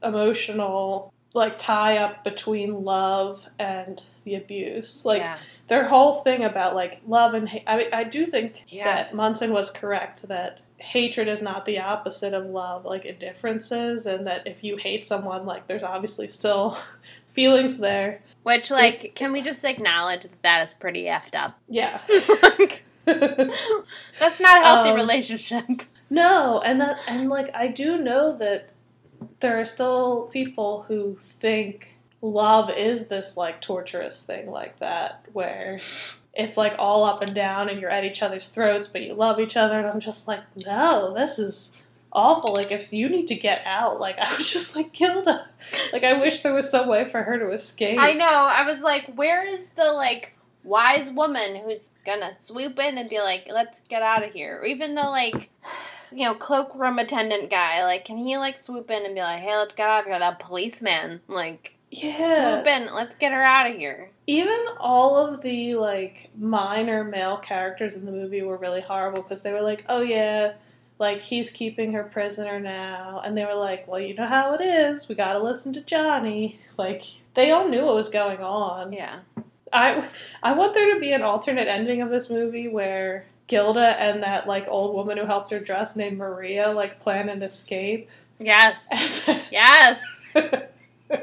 emotional 0.00 1.12
like 1.34 1.58
tie 1.58 1.96
up 1.96 2.22
between 2.22 2.84
love 2.84 3.48
and 3.58 4.04
the 4.22 4.36
abuse. 4.36 5.04
Like 5.04 5.22
yeah, 5.22 5.38
their 5.66 5.88
whole 5.88 6.22
thing 6.22 6.44
about 6.44 6.76
like 6.76 7.00
love 7.04 7.34
and 7.34 7.48
hate. 7.48 7.64
I 7.66 7.76
mean, 7.78 7.88
I 7.92 8.04
do 8.04 8.24
think 8.26 8.62
Yeah. 8.68 8.84
that 8.84 9.12
Munson 9.12 9.52
was 9.52 9.72
correct 9.72 10.28
that 10.28 10.60
hatred 10.78 11.26
is 11.26 11.42
not 11.42 11.66
the 11.66 11.80
opposite 11.80 12.32
of 12.32 12.46
love, 12.46 12.84
like 12.84 13.04
indifference 13.04 13.72
is, 13.72 14.06
and 14.06 14.24
that 14.28 14.46
if 14.46 14.62
you 14.62 14.76
hate 14.76 15.04
someone, 15.04 15.46
like 15.46 15.66
there's 15.66 15.82
obviously 15.82 16.28
still 16.28 16.78
feelings 17.30 17.78
there. 17.78 18.22
Which 18.42 18.70
like, 18.70 19.12
can 19.14 19.32
we 19.32 19.42
just 19.42 19.64
acknowledge 19.64 20.22
that 20.22 20.42
that 20.42 20.62
is 20.68 20.74
pretty 20.74 21.04
effed 21.04 21.34
up? 21.34 21.58
Yeah. 21.68 22.00
That's 23.06 24.40
not 24.40 24.58
a 24.60 24.64
healthy 24.64 24.90
Um, 24.90 24.96
relationship. 24.96 25.64
no, 26.10 26.60
and 26.64 26.80
that 26.80 26.98
and 27.08 27.28
like 27.28 27.50
I 27.54 27.66
do 27.68 27.98
know 27.98 28.36
that 28.36 28.70
there 29.40 29.58
are 29.60 29.64
still 29.64 30.28
people 30.32 30.84
who 30.88 31.16
think 31.18 31.98
love 32.22 32.70
is 32.70 33.08
this 33.08 33.36
like 33.36 33.60
torturous 33.60 34.22
thing 34.22 34.50
like 34.50 34.76
that 34.78 35.24
where 35.32 35.78
it's 36.34 36.56
like 36.56 36.74
all 36.78 37.04
up 37.04 37.22
and 37.22 37.34
down 37.34 37.68
and 37.68 37.80
you're 37.80 37.90
at 37.90 38.04
each 38.04 38.22
other's 38.22 38.48
throats 38.50 38.86
but 38.86 39.00
you 39.02 39.14
love 39.14 39.40
each 39.40 39.56
other 39.56 39.78
and 39.78 39.88
I'm 39.88 40.00
just 40.00 40.28
like 40.28 40.42
no 40.66 41.14
this 41.14 41.38
is 41.38 41.82
awful 42.12 42.52
like 42.54 42.72
if 42.72 42.92
you 42.92 43.08
need 43.08 43.28
to 43.28 43.34
get 43.34 43.62
out 43.64 44.00
like 44.00 44.18
I 44.18 44.34
was 44.36 44.52
just 44.52 44.74
like 44.74 44.92
Gilda 44.92 45.48
like 45.92 46.04
I 46.04 46.14
wish 46.14 46.40
there 46.40 46.52
was 46.54 46.70
some 46.70 46.88
way 46.88 47.04
for 47.04 47.22
her 47.22 47.38
to 47.38 47.50
escape 47.50 47.98
I 47.98 48.12
know. 48.14 48.26
I 48.26 48.64
was 48.66 48.82
like, 48.82 49.14
where 49.14 49.44
is 49.46 49.70
the 49.70 49.92
like 49.92 50.34
wise 50.64 51.10
woman 51.10 51.56
who's 51.56 51.90
gonna 52.04 52.32
swoop 52.38 52.78
in 52.78 52.98
and 52.98 53.08
be 53.08 53.20
like, 53.20 53.48
let's 53.52 53.80
get 53.80 54.02
out 54.02 54.24
of 54.24 54.32
here? 54.32 54.58
Or 54.60 54.66
even 54.66 54.94
the 54.94 55.02
like, 55.02 55.50
you 56.12 56.24
know, 56.24 56.34
cloakroom 56.34 56.98
attendant 56.98 57.50
guy. 57.50 57.84
Like, 57.84 58.04
can 58.04 58.16
he 58.18 58.36
like 58.38 58.58
swoop 58.58 58.90
in 58.90 59.04
and 59.04 59.14
be 59.14 59.20
like, 59.20 59.40
hey, 59.40 59.56
let's 59.56 59.74
get 59.74 59.88
out 59.88 60.00
of 60.00 60.06
here? 60.06 60.18
That 60.18 60.38
policeman, 60.38 61.20
like, 61.28 61.76
yeah 61.90 62.54
swoop 62.54 62.66
in, 62.66 62.94
let's 62.94 63.16
get 63.16 63.32
her 63.32 63.42
out 63.42 63.68
of 63.70 63.76
here. 63.76 64.10
even 64.26 64.58
all 64.78 65.16
of 65.16 65.40
the 65.42 65.74
like 65.74 66.30
minor 66.38 67.02
male 67.04 67.36
characters 67.38 67.96
in 67.96 68.04
the 68.04 68.12
movie 68.12 68.42
were 68.42 68.56
really 68.56 68.80
horrible 68.80 69.22
because 69.22 69.42
they 69.42 69.52
were 69.52 69.62
like, 69.62 69.84
oh 69.88 70.02
yeah, 70.02 70.52
like 71.00 71.22
he's 71.22 71.50
keeping 71.50 71.92
her 71.94 72.04
prisoner 72.04 72.60
now, 72.60 73.20
and 73.24 73.36
they 73.36 73.44
were 73.44 73.54
like, 73.54 73.88
well, 73.88 73.98
you 73.98 74.14
know 74.14 74.28
how 74.28 74.54
it 74.54 74.60
is, 74.60 75.08
we 75.08 75.16
gotta 75.16 75.40
listen 75.40 75.72
to 75.72 75.80
Johnny. 75.80 76.60
Like 76.76 77.02
they 77.34 77.50
all 77.50 77.68
knew 77.68 77.84
what 77.84 77.94
was 77.94 78.10
going 78.10 78.38
on. 78.38 78.92
Yeah. 78.92 79.20
I 79.72 80.08
I 80.42 80.52
want 80.52 80.74
there 80.74 80.94
to 80.94 81.00
be 81.00 81.12
an 81.12 81.22
alternate 81.22 81.68
ending 81.68 82.02
of 82.02 82.10
this 82.10 82.30
movie 82.30 82.68
where. 82.68 83.26
Gilda 83.48 84.00
and 84.00 84.22
that 84.22 84.46
like 84.46 84.68
old 84.68 84.94
woman 84.94 85.18
who 85.18 85.26
helped 85.26 85.50
her 85.50 85.58
dress 85.58 85.96
named 85.96 86.18
Maria 86.18 86.70
like 86.70 87.00
plan 87.00 87.28
an 87.28 87.42
escape. 87.42 88.08
Yes. 88.38 88.88
Yes. 89.50 90.00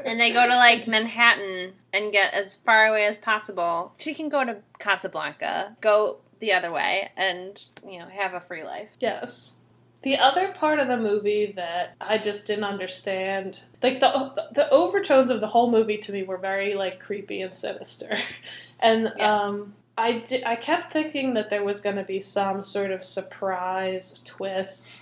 And 0.04 0.20
they 0.20 0.30
go 0.32 0.46
to 0.46 0.54
like 0.54 0.86
Manhattan 0.86 1.72
and 1.92 2.12
get 2.12 2.34
as 2.34 2.54
far 2.54 2.86
away 2.86 3.06
as 3.06 3.16
possible. 3.18 3.94
She 3.98 4.12
can 4.12 4.28
go 4.28 4.44
to 4.44 4.58
Casablanca, 4.78 5.76
go 5.80 6.18
the 6.40 6.52
other 6.52 6.70
way, 6.70 7.10
and 7.16 7.58
you 7.88 7.98
know 7.98 8.06
have 8.06 8.34
a 8.34 8.40
free 8.40 8.62
life. 8.62 8.90
Yes. 9.00 9.56
The 10.02 10.16
other 10.18 10.48
part 10.52 10.78
of 10.78 10.86
the 10.88 10.96
movie 10.96 11.52
that 11.56 11.94
I 12.00 12.18
just 12.18 12.46
didn't 12.46 12.64
understand, 12.64 13.60
like 13.82 14.00
the 14.00 14.48
the 14.52 14.70
overtones 14.70 15.28
of 15.30 15.40
the 15.40 15.48
whole 15.48 15.70
movie 15.70 15.98
to 15.98 16.12
me 16.12 16.22
were 16.22 16.36
very 16.36 16.74
like 16.74 17.00
creepy 17.00 17.40
and 17.40 17.52
sinister, 17.52 18.16
and 18.80 19.12
Yes. 19.16 19.20
um, 19.28 19.74
I 19.96 20.12
di- 20.20 20.44
I 20.44 20.54
kept 20.56 20.92
thinking 20.92 21.34
that 21.34 21.50
there 21.50 21.64
was 21.64 21.80
going 21.80 21.96
to 21.96 22.04
be 22.04 22.20
some 22.20 22.62
sort 22.62 22.92
of 22.92 23.04
surprise 23.04 24.20
twist 24.24 24.92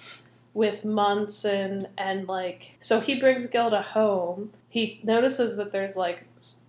with 0.55 0.87
Munson 0.87 1.89
and 1.99 2.27
like 2.27 2.77
so 2.81 3.01
he 3.01 3.21
brings 3.21 3.47
Gilda 3.47 3.83
home. 3.83 4.51
He 4.71 5.01
notices 5.03 5.57
that 5.59 5.73
there's 5.73 5.97
like 5.97 6.25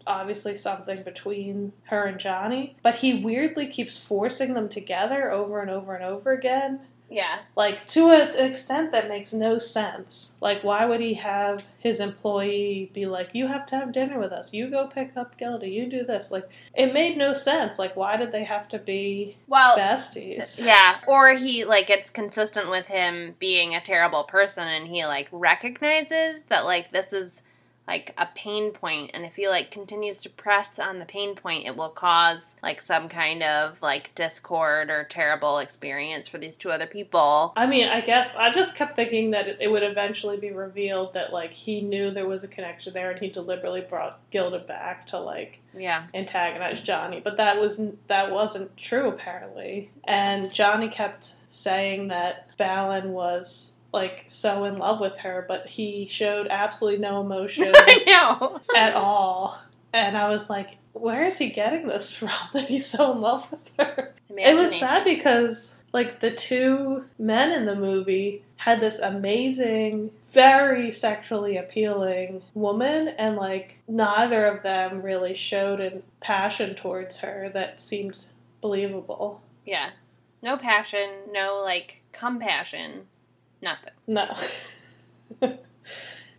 obviously 0.06 0.56
something 0.58 1.04
between 1.04 1.72
her 1.84 2.04
and 2.04 2.20
Johnny, 2.20 2.76
but 2.82 2.96
he 2.96 3.14
weirdly 3.14 3.68
keeps 3.68 3.98
forcing 3.98 4.54
them 4.54 4.68
together 4.68 5.32
over 5.32 5.62
and 5.62 5.70
over 5.70 5.96
and 5.96 6.04
over 6.04 6.32
again 6.34 6.82
Yeah. 7.10 7.40
like 7.56 7.88
to 7.88 8.10
an 8.10 8.38
extent 8.38 8.92
that 8.92 9.08
makes 9.08 9.32
no 9.34 9.58
sense. 9.58 10.34
Like, 10.42 10.64
why 10.64 10.86
would 10.86 11.00
he 11.00 11.14
have 11.16 11.66
his 11.80 12.00
employee 12.00 12.92
be 12.94 13.06
like, 13.06 13.34
"You 13.34 13.48
have 13.48 13.66
to 13.68 13.78
have 13.78 13.92
dinner 13.92 14.20
with 14.20 14.32
us. 14.32 14.54
You 14.54 14.68
go 14.70 14.88
pick 14.88 15.16
up 15.16 15.38
Gilda. 15.38 15.70
You 15.70 15.86
do 15.88 16.04
this." 16.04 16.32
Like, 16.32 16.50
it 16.74 16.94
made 16.94 17.18
no 17.18 17.34
sense. 17.34 17.80
Like, 17.80 17.96
why 17.96 18.18
did 18.18 18.32
they 18.32 18.44
have 18.44 18.68
to 18.70 18.80
be 18.80 19.38
Well, 19.48 19.78
besties? 19.78 20.60
Yeah, 20.68 20.98
or 21.08 21.34
he 21.34 21.64
like 21.64 21.90
it's 21.90 22.10
consistent 22.10 22.70
with 22.70 22.88
him 22.88 23.36
being 23.40 23.74
a 23.74 23.82
terrible 23.82 24.24
person 24.26 24.68
and 24.68 24.88
he 24.88 25.06
like 25.06 25.30
recognizes 25.32 26.44
that 26.44 26.66
like 26.66 26.92
this 26.92 27.14
is 27.14 27.42
like 27.88 28.14
a 28.18 28.28
pain 28.36 28.72
point 28.72 29.12
and 29.14 29.24
if 29.26 29.36
he 29.38 29.48
like 29.48 29.72
continues 29.72 30.22
to 30.22 30.30
press 30.30 30.78
on 30.78 31.00
the 31.00 31.06
pain 31.06 31.36
point 31.36 31.66
it 31.66 31.76
will 31.76 31.90
cause 31.90 32.56
like 32.62 32.82
some 32.82 33.08
kind 33.08 33.42
of 33.42 33.82
like 33.82 34.14
discord 34.16 34.90
or 34.90 35.04
terrible 35.06 35.60
experience 35.60 36.28
for 36.28 36.38
these 36.38 36.58
two 36.58 36.70
other 36.72 36.86
people. 36.86 37.54
I 37.56 37.66
mean, 37.66 37.88
I 37.88 38.02
guess 38.02 38.36
I 38.36 38.52
just 38.52 38.76
kept 38.76 38.96
thinking 38.96 39.32
that 39.32 39.48
it, 39.62 39.72
would 39.72 39.84
eventually 39.84 40.38
be 40.38 40.52
revealed 40.52 41.14
that 41.14 41.32
like 41.32 41.54
he 41.54 41.82
knew 41.82 42.12
there 42.12 42.28
was 42.28 42.44
a 42.44 42.48
connection 42.48 42.94
there, 42.94 43.12
and 43.12 43.20
he 43.20 43.30
deliberately 43.30 43.82
brought 43.82 44.20
Gilda 44.32 44.60
back 44.60 45.06
to 45.08 45.20
like 45.20 45.60
Yeah. 45.74 46.08
antagonize 46.14 46.82
Johnny, 46.82 47.20
but 47.20 47.38
that 47.38 47.60
was 47.60 47.80
that 48.08 48.32
wasn't 48.32 48.76
true 48.76 49.08
apparently. 49.08 49.92
And 50.04 50.52
Johnny 50.54 50.90
kept 50.90 51.36
saying 51.48 52.10
that 52.10 52.50
Ballin 52.58 53.12
was 53.14 53.74
like 53.98 54.26
so 54.28 54.64
in 54.66 54.78
love 54.78 55.00
with 55.00 55.18
her, 55.20 55.44
but 55.48 55.68
he 55.68 56.06
showed 56.06 56.48
absolutely 56.50 57.00
no 57.00 57.20
emotion 57.20 57.72
I 57.76 58.04
know. 58.06 58.62
at 58.76 58.94
all. 58.94 59.60
And 59.92 60.16
I 60.16 60.30
was 60.30 60.50
like, 60.50 60.78
where 60.94 61.26
is 61.26 61.40
he 61.40 61.50
getting 61.50 61.88
this 61.88 62.16
from 62.18 62.30
that 62.54 62.70
he's 62.70 62.86
so 62.86 63.12
in 63.12 63.22
love 63.22 63.50
with 63.50 63.72
her? 63.80 64.14
It 64.30 64.56
was 64.56 64.78
sad 64.78 65.04
because 65.04 65.76
like 65.94 66.20
the 66.20 66.30
two 66.32 67.06
men 67.18 67.52
in 67.52 67.66
the 67.66 67.76
movie 67.76 68.44
had 68.58 68.80
this 68.80 69.00
amazing, 69.00 70.12
very 70.32 70.92
sexually 70.92 71.58
appealing 71.58 72.42
woman, 72.54 73.08
and 73.08 73.36
like 73.36 73.80
neither 73.88 74.46
of 74.46 74.62
them 74.64 75.00
really 75.00 75.34
showed 75.34 75.80
a 75.80 76.00
passion 76.20 76.76
towards 76.76 77.20
her 77.20 77.50
that 77.54 77.80
seemed 77.80 78.18
believable. 78.62 79.42
Yeah. 79.66 79.92
No 80.44 80.56
passion, 80.58 81.10
no 81.32 81.60
like 81.64 82.04
compassion, 82.12 83.08
nothing. 83.62 83.94
No. 84.08 84.36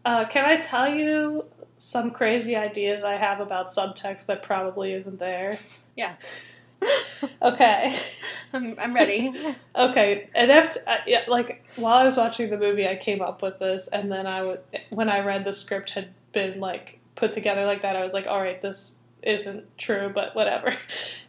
uh, 0.04 0.24
can 0.26 0.44
I 0.44 0.56
tell 0.56 0.88
you 0.92 1.44
some 1.76 2.10
crazy 2.10 2.56
ideas 2.56 3.02
I 3.02 3.14
have 3.14 3.40
about 3.40 3.66
subtext 3.68 4.26
that 4.26 4.42
probably 4.42 4.92
isn't 4.92 5.18
there? 5.18 5.58
Yeah. 5.96 6.14
Okay. 7.42 7.96
I'm, 8.52 8.78
I'm 8.78 8.94
ready. 8.94 9.32
Okay, 9.74 10.28
and 10.34 10.50
after, 10.50 10.80
uh, 10.86 10.98
yeah, 11.06 11.24
like 11.28 11.64
while 11.76 11.98
I 11.98 12.04
was 12.04 12.16
watching 12.16 12.50
the 12.50 12.56
movie, 12.56 12.86
I 12.86 12.96
came 12.96 13.20
up 13.20 13.42
with 13.42 13.58
this, 13.58 13.88
and 13.88 14.10
then 14.10 14.26
I 14.26 14.42
would, 14.42 14.60
when 14.90 15.08
I 15.08 15.20
read 15.20 15.44
the 15.44 15.52
script 15.52 15.90
had 15.90 16.14
been 16.32 16.60
like 16.60 17.00
put 17.14 17.32
together 17.32 17.66
like 17.66 17.82
that, 17.82 17.96
I 17.96 18.02
was 18.04 18.12
like, 18.12 18.26
all 18.26 18.40
right, 18.40 18.62
this 18.62 18.96
isn't 19.22 19.76
true, 19.76 20.10
but 20.14 20.34
whatever. 20.34 20.74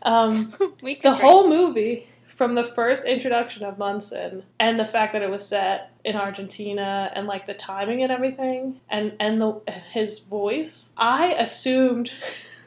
Um, 0.03 0.53
the 0.81 1.13
whole 1.13 1.49
movie, 1.49 2.07
from 2.29 2.53
the 2.53 2.63
first 2.63 3.03
introduction 3.05 3.65
of 3.65 3.77
Munson, 3.77 4.43
and 4.59 4.79
the 4.79 4.85
fact 4.85 5.11
that 5.13 5.21
it 5.21 5.29
was 5.29 5.45
set 5.45 5.91
in 6.05 6.15
Argentina, 6.15 7.11
and 7.13 7.27
like 7.27 7.45
the 7.47 7.53
timing 7.53 8.01
and 8.03 8.11
everything, 8.11 8.79
and 8.89 9.13
and 9.19 9.41
the 9.41 9.59
his 9.91 10.19
voice, 10.19 10.91
I 10.97 11.33
assumed. 11.33 12.11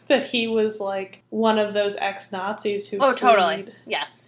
That 0.08 0.28
he 0.28 0.46
was 0.48 0.78
like 0.80 1.22
one 1.30 1.58
of 1.58 1.72
those 1.74 1.96
ex 1.96 2.32
Nazis 2.32 2.90
who. 2.90 2.98
Oh, 3.00 3.14
totally. 3.14 3.62
fled 3.62 3.74
Yes. 3.86 4.26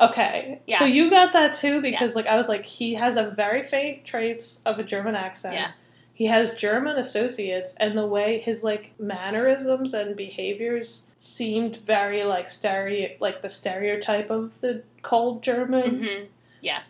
Okay. 0.00 0.62
Yeah. 0.66 0.78
So 0.78 0.84
you 0.86 1.10
got 1.10 1.32
that 1.34 1.52
too 1.52 1.82
because 1.82 2.10
Yes. 2.10 2.14
like 2.16 2.26
I 2.26 2.36
was 2.36 2.48
like 2.48 2.64
he 2.64 2.94
has 2.94 3.16
a 3.16 3.24
very 3.24 3.62
faint 3.62 4.04
traits 4.06 4.62
of 4.64 4.78
a 4.78 4.84
German 4.84 5.14
accent. 5.16 5.54
Yeah. 5.54 5.72
he 6.14 6.26
has 6.26 6.54
German 6.54 6.96
associates, 6.96 7.74
and 7.78 7.98
the 7.98 8.06
way 8.06 8.38
his 8.38 8.62
like 8.62 8.94
mannerisms 8.98 9.92
and 9.92 10.16
behaviors 10.16 11.05
seemed 11.16 11.76
very 11.76 12.24
like 12.24 12.48
stereo, 12.48 13.10
like 13.20 13.42
the 13.42 13.50
stereotype 13.50 14.30
of 14.30 14.60
the 14.60 14.82
cold 15.02 15.42
German. 15.42 16.00
hmm 16.00 16.24
Yeah. 16.60 16.80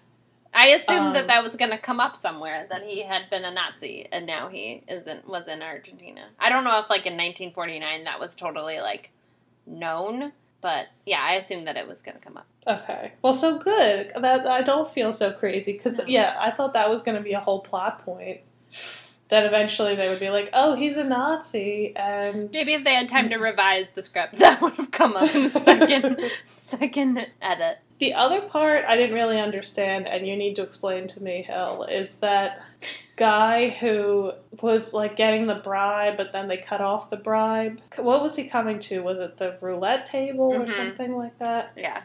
I 0.54 0.68
assumed 0.68 1.08
Um, 1.08 1.12
that 1.12 1.26
that 1.26 1.42
was 1.42 1.54
going 1.54 1.70
to 1.70 1.76
come 1.78 2.00
up 2.00 2.16
somewhere 2.16 2.66
that 2.70 2.82
he 2.82 3.02
had 3.02 3.28
been 3.28 3.44
a 3.44 3.50
Nazi 3.50 4.08
and 4.10 4.24
now 4.26 4.48
he 4.48 4.82
isn't 4.88 5.28
was 5.28 5.48
in 5.48 5.62
Argentina. 5.62 6.28
I 6.38 6.48
don't 6.48 6.64
know 6.64 6.78
if 6.80 6.88
like 6.88 7.04
in 7.04 7.12
1949 7.12 8.04
that 8.04 8.18
was 8.18 8.34
totally 8.34 8.80
like 8.80 9.10
known, 9.66 10.32
but 10.62 10.88
yeah, 11.04 11.20
I 11.22 11.34
assumed 11.34 11.66
that 11.66 11.76
it 11.76 11.86
was 11.86 12.00
going 12.00 12.16
to 12.16 12.22
come 12.24 12.38
up. 12.38 12.46
Okay, 12.66 13.12
well, 13.22 13.34
so 13.34 13.58
good 13.58 14.10
that 14.18 14.46
I 14.46 14.62
don't 14.62 14.88
feel 14.88 15.12
so 15.12 15.30
crazy 15.30 15.72
because 15.74 15.98
No. 15.98 16.04
yeah, 16.06 16.36
I 16.40 16.50
thought 16.50 16.72
that 16.72 16.88
was 16.88 17.02
going 17.02 17.16
to 17.18 17.22
be 17.22 17.32
a 17.34 17.40
whole 17.40 17.60
plot 17.60 18.04
point. 18.04 18.40
That 19.28 19.44
eventually 19.44 19.96
they 19.96 20.08
would 20.08 20.20
be 20.20 20.30
like, 20.30 20.50
"Oh, 20.52 20.74
he's 20.74 20.96
a 20.96 21.02
Nazi," 21.02 21.92
and 21.96 22.48
Maybe 22.52 22.74
if 22.74 22.84
they 22.84 22.94
had 22.94 23.08
time 23.08 23.28
to 23.30 23.38
revise 23.38 23.90
the 23.90 24.02
script, 24.02 24.34
that 24.38 24.60
would 24.62 24.74
have 24.74 24.92
come 24.92 25.16
up 25.16 25.34
in 25.34 25.50
the 25.50 25.60
second 25.60 26.20
second 26.44 27.26
edit. 27.42 27.78
The 27.98 28.14
other 28.14 28.40
part 28.42 28.84
I 28.86 28.96
didn't 28.96 29.14
really 29.16 29.40
understand, 29.40 30.06
and 30.06 30.28
you 30.28 30.36
need 30.36 30.54
to 30.56 30.62
explain 30.62 31.08
to 31.08 31.22
me, 31.22 31.42
Hill, 31.42 31.84
is 31.90 32.18
that 32.18 32.62
guy 33.16 33.70
who 33.70 34.32
was 34.60 34.92
like 34.94 35.16
getting 35.16 35.46
the 35.46 35.54
bribe, 35.56 36.16
but 36.16 36.30
then 36.32 36.46
they 36.48 36.58
cut 36.58 36.80
off 36.80 37.10
the 37.10 37.16
bribe. 37.16 37.80
What 37.96 38.22
was 38.22 38.36
he 38.36 38.46
coming 38.46 38.78
to? 38.80 39.00
Was 39.02 39.18
it 39.18 39.38
the 39.38 39.56
roulette 39.60 40.06
table 40.06 40.52
or 40.54 40.60
Mhm. 40.66 40.70
something 40.70 41.16
like 41.16 41.38
that? 41.38 41.72
Yeah. 41.76 42.02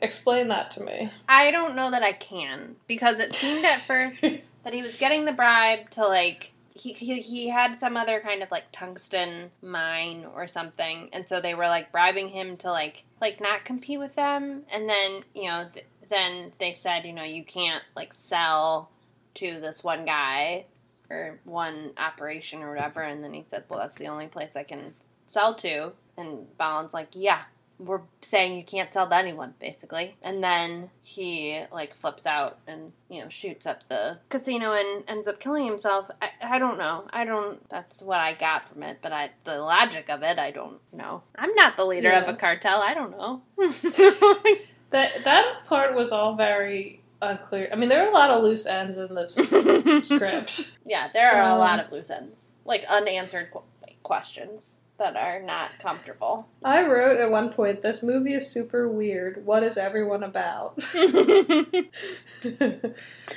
Explain 0.00 0.48
that 0.48 0.70
to 0.72 0.82
me. 0.84 1.10
I 1.28 1.50
don't 1.50 1.74
know 1.76 1.90
that 1.90 2.02
I 2.02 2.12
can 2.12 2.76
because 2.86 3.18
it 3.18 3.34
seemed 3.34 3.64
at 3.64 3.82
first 3.82 4.20
that 4.64 4.72
he 4.72 4.82
was 4.82 4.96
getting 4.98 5.24
the 5.24 5.32
bribe 5.32 5.90
to 5.90 6.06
like 6.06 6.52
he, 6.74 6.92
he 6.92 7.20
he 7.20 7.48
had 7.48 7.78
some 7.78 7.96
other 7.96 8.20
kind 8.20 8.42
of 8.42 8.50
like 8.50 8.64
tungsten 8.72 9.52
mine 9.62 10.26
or 10.34 10.48
something 10.48 11.08
and 11.12 11.28
so 11.28 11.40
they 11.40 11.54
were 11.54 11.68
like 11.68 11.92
bribing 11.92 12.28
him 12.28 12.56
to 12.58 12.70
like 12.70 13.04
like 13.20 13.40
not 13.40 13.64
compete 13.64 13.98
with 14.00 14.14
them. 14.16 14.62
And 14.72 14.88
then 14.88 15.22
you 15.34 15.48
know 15.48 15.68
th- 15.72 15.86
then 16.10 16.52
they 16.58 16.74
said 16.74 17.04
you 17.04 17.12
know 17.12 17.22
you 17.22 17.44
can't 17.44 17.84
like 17.94 18.12
sell 18.12 18.90
to 19.34 19.60
this 19.60 19.84
one 19.84 20.04
guy 20.04 20.66
or 21.10 21.38
one 21.44 21.92
operation 21.96 22.60
or 22.62 22.70
whatever. 22.74 23.02
And 23.02 23.22
then 23.22 23.32
he 23.32 23.44
said 23.46 23.64
well 23.68 23.78
that's 23.78 23.94
the 23.94 24.08
only 24.08 24.26
place 24.26 24.56
I 24.56 24.64
can 24.64 24.94
sell 25.28 25.54
to. 25.56 25.92
And 26.16 26.56
Ballin's 26.58 26.94
like 26.94 27.08
yeah 27.12 27.42
we're 27.78 28.02
saying 28.20 28.56
you 28.56 28.62
can't 28.64 28.92
tell 28.92 29.08
to 29.08 29.16
anyone 29.16 29.54
basically. 29.58 30.16
And 30.22 30.42
then 30.44 30.90
he 31.02 31.62
like 31.72 31.94
flips 31.94 32.24
out 32.26 32.58
and 32.66 32.92
you 33.08 33.20
know 33.22 33.28
shoots 33.28 33.66
up 33.66 33.88
the 33.88 34.18
casino 34.28 34.72
and 34.72 35.02
ends 35.08 35.26
up 35.26 35.40
killing 35.40 35.66
himself. 35.66 36.10
I, 36.22 36.30
I 36.42 36.58
don't 36.58 36.78
know. 36.78 37.06
I 37.12 37.24
don't 37.24 37.68
that's 37.68 38.00
what 38.02 38.20
i 38.20 38.32
got 38.32 38.68
from 38.68 38.82
it 38.84 38.98
but 39.02 39.12
i 39.12 39.30
the 39.44 39.58
logic 39.58 40.08
of 40.08 40.22
it 40.22 40.38
i 40.38 40.50
don't 40.50 40.78
know. 40.92 41.22
I'm 41.36 41.54
not 41.54 41.76
the 41.76 41.84
leader 41.84 42.12
of 42.12 42.28
a 42.28 42.34
cartel. 42.34 42.80
I 42.80 42.94
don't 42.94 43.10
know. 43.10 43.42
That 44.90 45.24
that 45.24 45.66
part 45.66 45.94
was 45.96 46.12
all 46.12 46.36
very 46.36 47.02
unclear. 47.20 47.68
I 47.72 47.74
mean, 47.74 47.88
there 47.88 48.04
are 48.04 48.10
a 48.10 48.14
lot 48.14 48.30
of 48.30 48.44
loose 48.44 48.64
ends 48.64 48.96
in 48.96 49.12
this 49.14 49.34
script. 50.08 50.72
yeah 50.86 51.08
there 51.12 51.32
are 51.32 51.42
a 51.42 51.52
Um, 51.54 51.58
lot 51.58 51.80
of 51.80 51.90
loose 51.90 52.10
ends. 52.10 52.52
Like 52.64 52.84
unanswered 52.84 53.50
qu- 53.50 53.62
questions 54.04 54.78
that 54.98 55.16
are 55.16 55.42
not 55.42 55.70
comfortable 55.80 56.48
I 56.64 56.86
wrote 56.86 57.20
at 57.20 57.30
one 57.30 57.52
point, 57.52 57.82
"This 57.82 58.02
movie 58.02 58.34
is 58.34 58.50
super 58.50 58.88
weird. 58.88 59.44
What 59.44 59.62
is 59.62 59.76
everyone 59.76 60.22
about?" 60.22 60.80
what 60.92 61.90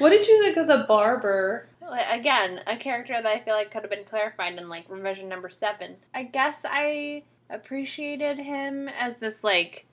did 0.09 0.27
you 0.27 0.43
think 0.43 0.57
of 0.57 0.67
the 0.67 0.85
barber? 0.87 1.67
Again, 2.11 2.61
a 2.67 2.75
character 2.75 3.13
that 3.13 3.25
I 3.25 3.39
feel 3.39 3.55
like 3.55 3.71
could 3.71 3.81
have 3.83 3.91
been 3.91 4.03
clarified 4.03 4.57
in 4.57 4.69
like 4.69 4.85
revision 4.89 5.29
number 5.29 5.49
seven. 5.49 5.95
I 6.13 6.23
guess 6.23 6.65
I 6.67 7.23
appreciated 7.49 8.39
him 8.39 8.89
as 8.89 9.17
this 9.17 9.43
like 9.43 9.85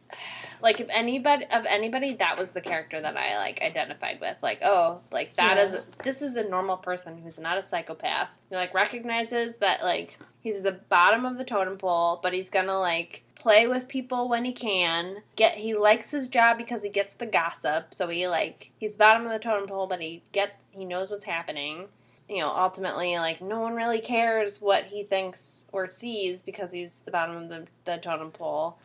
like 0.61 0.81
if 0.81 0.87
anybody 0.90 1.44
of 1.53 1.66
anybody 1.66 2.14
that 2.14 2.38
was 2.38 2.53
the 2.53 2.61
character 2.61 3.00
that 3.00 3.16
I 3.16 3.37
like 3.38 3.62
identified 3.62 4.20
with. 4.20 4.37
Like, 4.42 4.59
oh, 4.62 5.00
like 5.12 5.35
that 5.35 5.59
is 5.59 5.74
Yeah. 5.74 5.81
this 6.03 6.22
is 6.22 6.37
a 6.37 6.48
normal 6.48 6.77
person 6.77 7.18
who's 7.18 7.38
not 7.38 7.59
a 7.59 7.62
psychopath. 7.62 8.29
Who 8.50 8.57
like 8.57 8.74
recognizes 8.74 9.57
that 9.57 9.83
like 9.83 10.18
he's 10.44 10.62
the 10.62 10.72
bottom 10.72 11.24
of 11.24 11.38
the 11.38 11.44
totem 11.44 11.78
pole, 11.78 12.20
but 12.22 12.33
he's 12.33 12.50
gonna 12.50 12.78
like 12.78 13.24
play 13.35 13.66
with 13.66 13.88
people 13.88 14.28
when 14.28 14.44
he 14.44 14.52
can. 14.52 15.22
Get 15.35 15.54
he 15.57 15.74
likes 15.74 16.12
his 16.12 16.28
job 16.28 16.59
because 16.59 16.85
he 16.85 16.90
gets 16.90 17.14
the 17.14 17.26
gossip. 17.26 17.92
So 17.92 18.07
he 18.09 18.28
like 18.28 18.70
he's 18.78 18.96
bottom 18.96 19.24
of 19.24 19.33
the 19.33 19.40
totem 19.40 19.66
pole, 19.66 19.88
but 19.88 20.00
he 20.00 20.22
get 20.30 20.61
he 20.70 20.85
knows 20.85 21.11
what's 21.11 21.24
happening. 21.24 21.88
You 22.28 22.40
know, 22.40 22.48
ultimately, 22.48 23.18
like 23.18 23.40
no 23.40 23.59
one 23.61 23.74
really 23.74 24.00
cares 24.00 24.61
what 24.61 24.85
he 24.85 25.02
thinks 25.02 25.66
or 25.72 25.90
sees 25.90 26.42
because 26.42 26.70
he's 26.70 27.00
the 27.00 27.11
bottom 27.11 27.37
of 27.37 27.48
the, 27.48 27.66
the 27.85 27.96
totem 27.96 28.30
pole. 28.30 28.78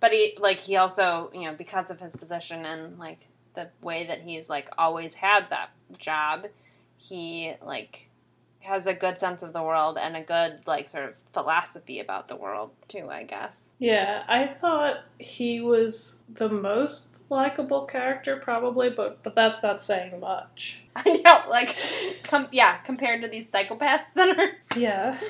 But 0.00 0.12
he 0.12 0.36
like 0.38 0.58
he 0.58 0.76
also 0.76 1.30
you 1.34 1.44
know 1.44 1.54
because 1.54 1.90
of 1.90 1.98
his 1.98 2.14
position 2.14 2.64
and 2.64 2.98
like 2.98 3.26
the 3.54 3.68
way 3.82 4.06
that 4.06 4.20
he's 4.20 4.48
like 4.48 4.68
always 4.78 5.14
had 5.14 5.50
that 5.50 5.70
job, 5.98 6.46
he 6.98 7.54
like 7.64 8.07
has 8.60 8.86
a 8.86 8.94
good 8.94 9.18
sense 9.18 9.42
of 9.42 9.52
the 9.52 9.62
world 9.62 9.98
and 10.00 10.16
a 10.16 10.20
good 10.20 10.60
like 10.66 10.88
sort 10.88 11.04
of 11.04 11.16
philosophy 11.32 12.00
about 12.00 12.28
the 12.28 12.36
world 12.36 12.70
too. 12.88 13.08
I 13.10 13.22
guess. 13.24 13.70
Yeah, 13.78 14.24
I 14.28 14.46
thought 14.46 14.98
he 15.18 15.60
was 15.60 16.18
the 16.28 16.48
most 16.48 17.24
likable 17.30 17.86
character, 17.86 18.36
probably, 18.36 18.90
but 18.90 19.22
but 19.22 19.34
that's 19.34 19.62
not 19.62 19.80
saying 19.80 20.20
much. 20.20 20.82
I 20.96 21.10
know, 21.24 21.42
like, 21.48 21.76
com- 22.24 22.48
yeah, 22.52 22.78
compared 22.78 23.22
to 23.22 23.28
these 23.28 23.50
psychopaths 23.50 24.12
that 24.14 24.38
are. 24.38 24.78
Yeah. 24.78 25.16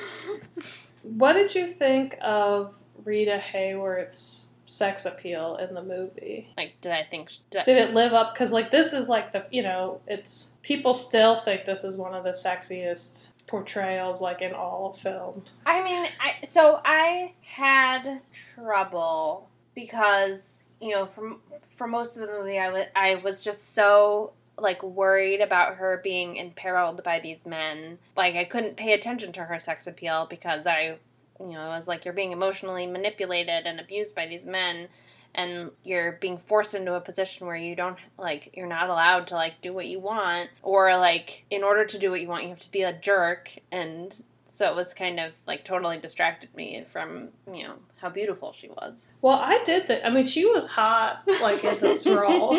What 1.03 1.35
did 1.35 1.55
you 1.55 1.67
think 1.67 2.19
of 2.21 2.75
Rita 3.05 3.41
Hayworth's 3.53 4.48
sex 4.69 5.05
appeal 5.05 5.57
in 5.57 5.75
the 5.75 5.83
movie? 5.83 6.51
Like, 6.57 6.75
did 6.81 6.93
I 6.93 7.03
think? 7.03 7.33
Did 7.51 7.63
I, 7.63 7.65
Did 7.65 7.79
it 7.79 7.95
live 7.95 8.13
up? 8.13 8.35
Because 8.35 8.53
like 8.53 8.71
this 8.71 8.93
is 8.93 9.09
like 9.09 9.33
the 9.33 9.47
you 9.51 9.63
know 9.63 10.01
it's 10.07 10.53
people 10.63 10.95
still 10.95 11.37
think 11.37 11.65
this 11.65 11.85
is 11.85 11.97
one 11.97 12.15
of 12.15 12.25
the 12.25 12.31
sexiest 12.31 13.29
portrayals 13.47 14.21
like 14.21 14.43
in 14.43 14.53
all 14.53 14.91
of 14.91 14.97
film. 14.97 15.43
I 15.67 15.83
mean, 15.83 16.07
I 16.21 16.47
so 16.47 16.81
I 16.85 17.33
had 17.43 18.21
trouble 18.33 19.49
because 19.75 20.71
you 20.81 20.91
know, 20.91 21.07
from 21.07 21.41
for 21.71 21.87
most 21.87 22.17
of 22.17 22.27
the 22.27 22.33
movie, 22.33 22.59
I 22.59 22.71
was 22.71 22.87
I 22.95 23.15
was 23.17 23.41
just 23.41 23.75
so 23.75 24.33
like 24.61 24.83
worried 24.83 25.41
about 25.41 25.77
her 25.77 26.01
being 26.03 26.37
imperiled 26.37 27.03
by 27.03 27.21
these 27.21 27.47
men. 27.47 27.99
Like 28.17 28.35
I 28.35 28.45
couldn't 28.45 28.77
pay 28.77 28.93
attention 28.93 29.33
to 29.33 29.45
her 29.45 29.59
sex 29.61 29.87
appeal 29.87 30.27
because 30.29 30.67
I, 30.67 30.99
you 31.41 31.53
know, 31.53 31.61
I 31.61 31.77
was 31.77 31.89
like, 31.89 32.05
you're 32.05 32.15
being 32.15 32.33
emotionally 32.33 32.87
manipulated 32.87 33.67
and 33.67 33.81
abused 33.81 34.15
by 34.15 34.27
these 34.27 34.47
men. 34.47 34.89
And 35.35 35.71
you're 35.85 36.13
being 36.13 36.39
forced 36.39 36.75
into 36.75 36.95
a 36.95 37.01
position 37.01 37.47
where 37.47 37.55
you 37.55 37.77
don't 37.77 37.99
like 38.19 38.51
you're 38.55 38.67
not 38.67 38.89
allowed 38.89 39.27
to 39.29 39.35
like 39.35 39.61
do 39.61 39.75
what 39.75 39.87
you 39.87 40.01
want, 40.01 40.49
or 40.63 40.97
like 40.97 41.45
in 41.51 41.63
order 41.63 41.85
to 41.85 41.99
do 41.99 42.11
what 42.11 42.23
you 42.23 42.29
want, 42.29 42.45
you 42.45 42.49
have 42.49 42.61
to 42.61 42.71
be 42.73 42.83
a 42.83 42.95
jerk, 42.95 43.53
and 43.71 44.23
so 44.49 44.69
it 44.69 44.75
was 44.75 44.95
kind 44.95 45.21
of 45.21 45.33
like 45.47 45.67
totally 45.67 45.99
distracted 45.99 46.49
me 46.57 46.85
from 46.89 47.29
you 47.53 47.63
know 47.65 47.75
how 47.97 48.09
beautiful 48.09 48.53
she 48.53 48.69
was. 48.69 49.13
Well, 49.21 49.39
I 49.39 49.63
did 49.65 49.87
that. 49.89 50.05
I 50.05 50.11
mean, 50.11 50.27
she 50.27 50.47
was 50.47 50.67
hot 50.67 51.23
like 51.43 51.63
in 51.63 51.79
this 51.79 52.07
role. 52.07 52.59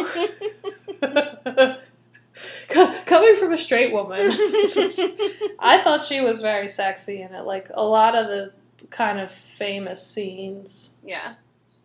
Coming 2.70 3.36
from 3.36 3.52
a 3.52 3.58
straight 3.58 3.92
woman, 3.92 4.20
I 5.60 5.82
thought 5.84 6.06
she 6.06 6.22
was 6.22 6.42
very 6.42 6.68
sexy 6.68 7.22
in 7.22 7.34
it. 7.34 7.42
Like 7.42 7.70
a 7.74 7.84
lot 7.84 8.16
of 8.16 8.28
the 8.28 8.54
kind 8.90 9.20
of 9.20 9.32
famous 9.32 10.06
scenes, 10.06 10.98
yeah, 11.04 11.36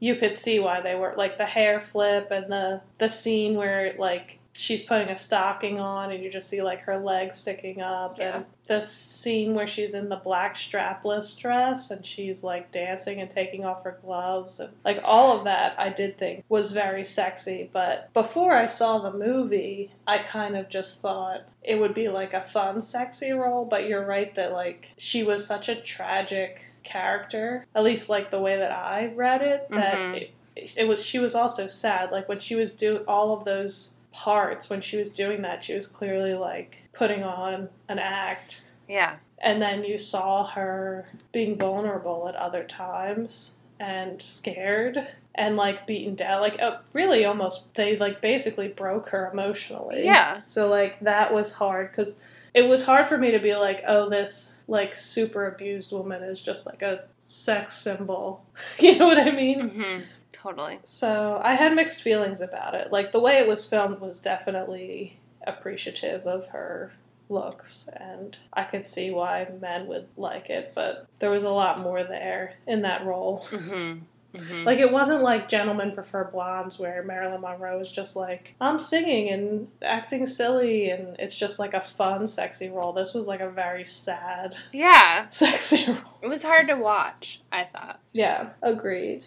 you 0.00 0.14
could 0.16 0.34
see 0.34 0.58
why 0.60 0.80
they 0.80 0.94
were 0.94 1.14
like 1.16 1.38
the 1.38 1.46
hair 1.46 1.80
flip 1.80 2.30
and 2.30 2.50
the 2.52 2.82
the 2.98 3.08
scene 3.08 3.54
where 3.54 3.94
like 3.98 4.38
she's 4.56 4.84
putting 4.84 5.08
a 5.08 5.16
stocking 5.16 5.80
on 5.80 6.12
and 6.12 6.22
you 6.22 6.30
just 6.30 6.48
see 6.48 6.62
like 6.62 6.82
her 6.82 6.96
legs 6.96 7.36
sticking 7.38 7.80
up 7.82 8.18
Yeah. 8.18 8.36
and 8.36 8.44
the 8.68 8.82
scene 8.82 9.52
where 9.52 9.66
she's 9.66 9.94
in 9.94 10.10
the 10.10 10.16
black 10.16 10.54
strapless 10.54 11.36
dress 11.36 11.90
and 11.90 12.06
she's 12.06 12.44
like 12.44 12.70
dancing 12.70 13.20
and 13.20 13.28
taking 13.28 13.64
off 13.64 13.82
her 13.82 13.98
gloves 14.00 14.60
and 14.60 14.72
like 14.84 15.00
all 15.02 15.36
of 15.36 15.42
that 15.44 15.74
I 15.76 15.88
did 15.88 16.16
think 16.16 16.44
was 16.48 16.70
very 16.70 17.02
sexy. 17.04 17.68
But 17.72 18.12
before 18.14 18.54
I 18.56 18.66
saw 18.66 18.98
the 19.00 19.12
movie 19.12 19.90
I 20.06 20.18
kind 20.18 20.56
of 20.56 20.68
just 20.68 21.00
thought 21.00 21.40
it 21.62 21.80
would 21.80 21.92
be 21.94 22.08
like 22.08 22.32
a 22.32 22.40
fun 22.42 22.80
sexy 22.80 23.32
role. 23.32 23.64
But 23.64 23.88
you're 23.88 24.06
right 24.06 24.32
that 24.36 24.52
like 24.52 24.92
she 24.96 25.24
was 25.24 25.44
such 25.44 25.68
a 25.68 25.74
tragic 25.74 26.66
character 26.84 27.64
at 27.74 27.82
least 27.82 28.08
like 28.08 28.30
the 28.30 28.40
way 28.40 28.56
that 28.56 28.70
I 28.70 29.06
read 29.14 29.42
it 29.42 29.66
that 29.70 29.96
Mhm. 29.96 30.28
it, 30.56 30.72
it 30.76 30.84
was 30.86 31.04
she 31.04 31.18
was 31.18 31.34
also 31.34 31.66
sad. 31.66 32.12
Like 32.12 32.28
when 32.28 32.38
she 32.40 32.54
was 32.54 32.74
doing 32.74 33.02
all 33.08 33.32
of 33.36 33.44
those 33.44 33.94
parts 34.12 34.70
when 34.70 34.80
she 34.80 34.96
was 34.96 35.08
doing 35.08 35.42
that 35.42 35.64
she 35.64 35.74
was 35.74 35.88
clearly 35.88 36.34
like 36.34 36.84
putting 36.92 37.24
on 37.24 37.68
an 37.88 37.98
act. 37.98 38.60
Yeah, 38.86 39.16
and 39.38 39.60
then 39.60 39.82
you 39.82 39.98
saw 39.98 40.44
her 40.44 41.06
being 41.32 41.56
vulnerable 41.56 42.28
at 42.28 42.36
other 42.36 42.62
times 42.62 43.56
and 43.80 44.22
scared 44.22 45.08
and 45.34 45.56
like 45.56 45.86
beaten 45.86 46.14
down. 46.14 46.40
Like 46.42 46.60
uh, 46.62 46.78
really 46.92 47.24
almost 47.24 47.74
they 47.74 47.96
like 47.96 48.20
basically 48.20 48.68
broke 48.68 49.08
her 49.08 49.28
emotionally. 49.32 50.04
Yeah. 50.04 50.42
so 50.44 50.68
like 50.68 51.00
that 51.00 51.32
was 51.34 51.54
hard 51.54 51.90
because 51.90 52.22
it 52.54 52.68
was 52.68 52.86
hard 52.86 53.08
for 53.08 53.18
me 53.18 53.32
to 53.32 53.38
be 53.38 53.54
like, 53.56 53.82
oh, 53.86 54.08
this 54.08 54.54
like 54.66 54.94
super 54.94 55.46
abused 55.46 55.92
woman 55.92 56.22
is 56.22 56.40
just 56.40 56.64
like 56.66 56.82
a 56.82 57.06
sex 57.18 57.74
symbol. 57.76 58.46
you 58.78 58.96
know 58.98 59.06
what 59.06 59.18
I 59.18 59.30
mean? 59.30 59.68
hmm 59.68 59.98
Totally. 60.32 60.78
So 60.84 61.40
I 61.42 61.54
had 61.54 61.74
mixed 61.74 62.02
feelings 62.02 62.42
about 62.42 62.74
it. 62.74 62.92
Like 62.92 63.12
the 63.12 63.20
way 63.20 63.38
it 63.38 63.46
was 63.46 63.64
filmed 63.64 64.00
was 64.00 64.20
definitely 64.20 65.18
appreciative 65.46 66.26
of 66.26 66.48
her 66.48 66.92
looks, 67.30 67.88
and 67.96 68.36
I 68.52 68.64
could 68.64 68.84
see 68.84 69.10
why 69.10 69.48
men 69.58 69.86
would 69.86 70.06
like 70.18 70.50
it, 70.50 70.72
but 70.74 71.06
there 71.18 71.30
was 71.30 71.44
a 71.44 71.48
lot 71.50 71.80
more 71.80 72.04
there 72.04 72.54
in 72.66 72.82
that 72.82 73.06
role. 73.06 73.46
hmm 73.50 74.00
hmm 74.36 74.64
Like 74.64 74.78
it 74.78 74.90
wasn't 74.90 75.22
like 75.22 75.48
Gentlemen 75.48 75.92
Prefer 75.92 76.24
Blondes 76.24 76.78
where 76.78 77.02
Marilyn 77.02 77.40
Monroe 77.40 77.78
was 77.78 77.90
just 77.90 78.16
like, 78.16 78.54
I'm 78.60 78.78
singing 78.78 79.28
and 79.30 79.68
acting 79.82 80.26
silly 80.26 80.90
and 80.90 81.16
it's 81.18 81.36
just 81.38 81.58
like 81.58 81.74
a 81.74 81.80
fun, 81.80 82.26
sexy 82.26 82.68
role. 82.68 82.92
This 82.92 83.14
was 83.14 83.26
like 83.26 83.40
a 83.40 83.50
very 83.50 83.84
sad, 83.84 84.56
yeah, 84.72 85.26
sexy 85.28 85.86
role. 85.86 86.18
it 86.22 86.28
was 86.28 86.42
hard 86.42 86.68
to 86.68 86.74
watch. 86.76 87.40
I 87.52 87.64
thought. 87.64 88.00
Yeah, 88.12 88.50
agreed. 88.62 89.22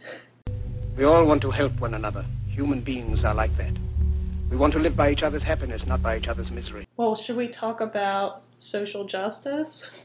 We 0.98 1.04
all 1.04 1.26
want 1.26 1.42
to 1.44 1.52
help 1.52 1.80
one 1.80 1.94
another. 1.94 2.26
Human 2.48 2.82
beings 2.82 3.24
are 3.24 3.36
like 3.36 3.56
that. 3.58 3.72
We 4.50 4.58
want 4.58 4.74
to 4.74 4.80
live 4.80 4.96
by 4.96 5.12
each 5.12 5.24
other's 5.24 5.44
happiness, 5.44 5.86
not 5.86 6.02
by 6.02 6.18
each 6.18 6.28
other's 6.28 6.52
misery. 6.52 6.88
Well, 6.96 7.16
should 7.16 7.36
we 7.36 7.48
talk 7.50 7.82
about 7.82 8.44
social 8.60 9.04
justice? 9.06 9.92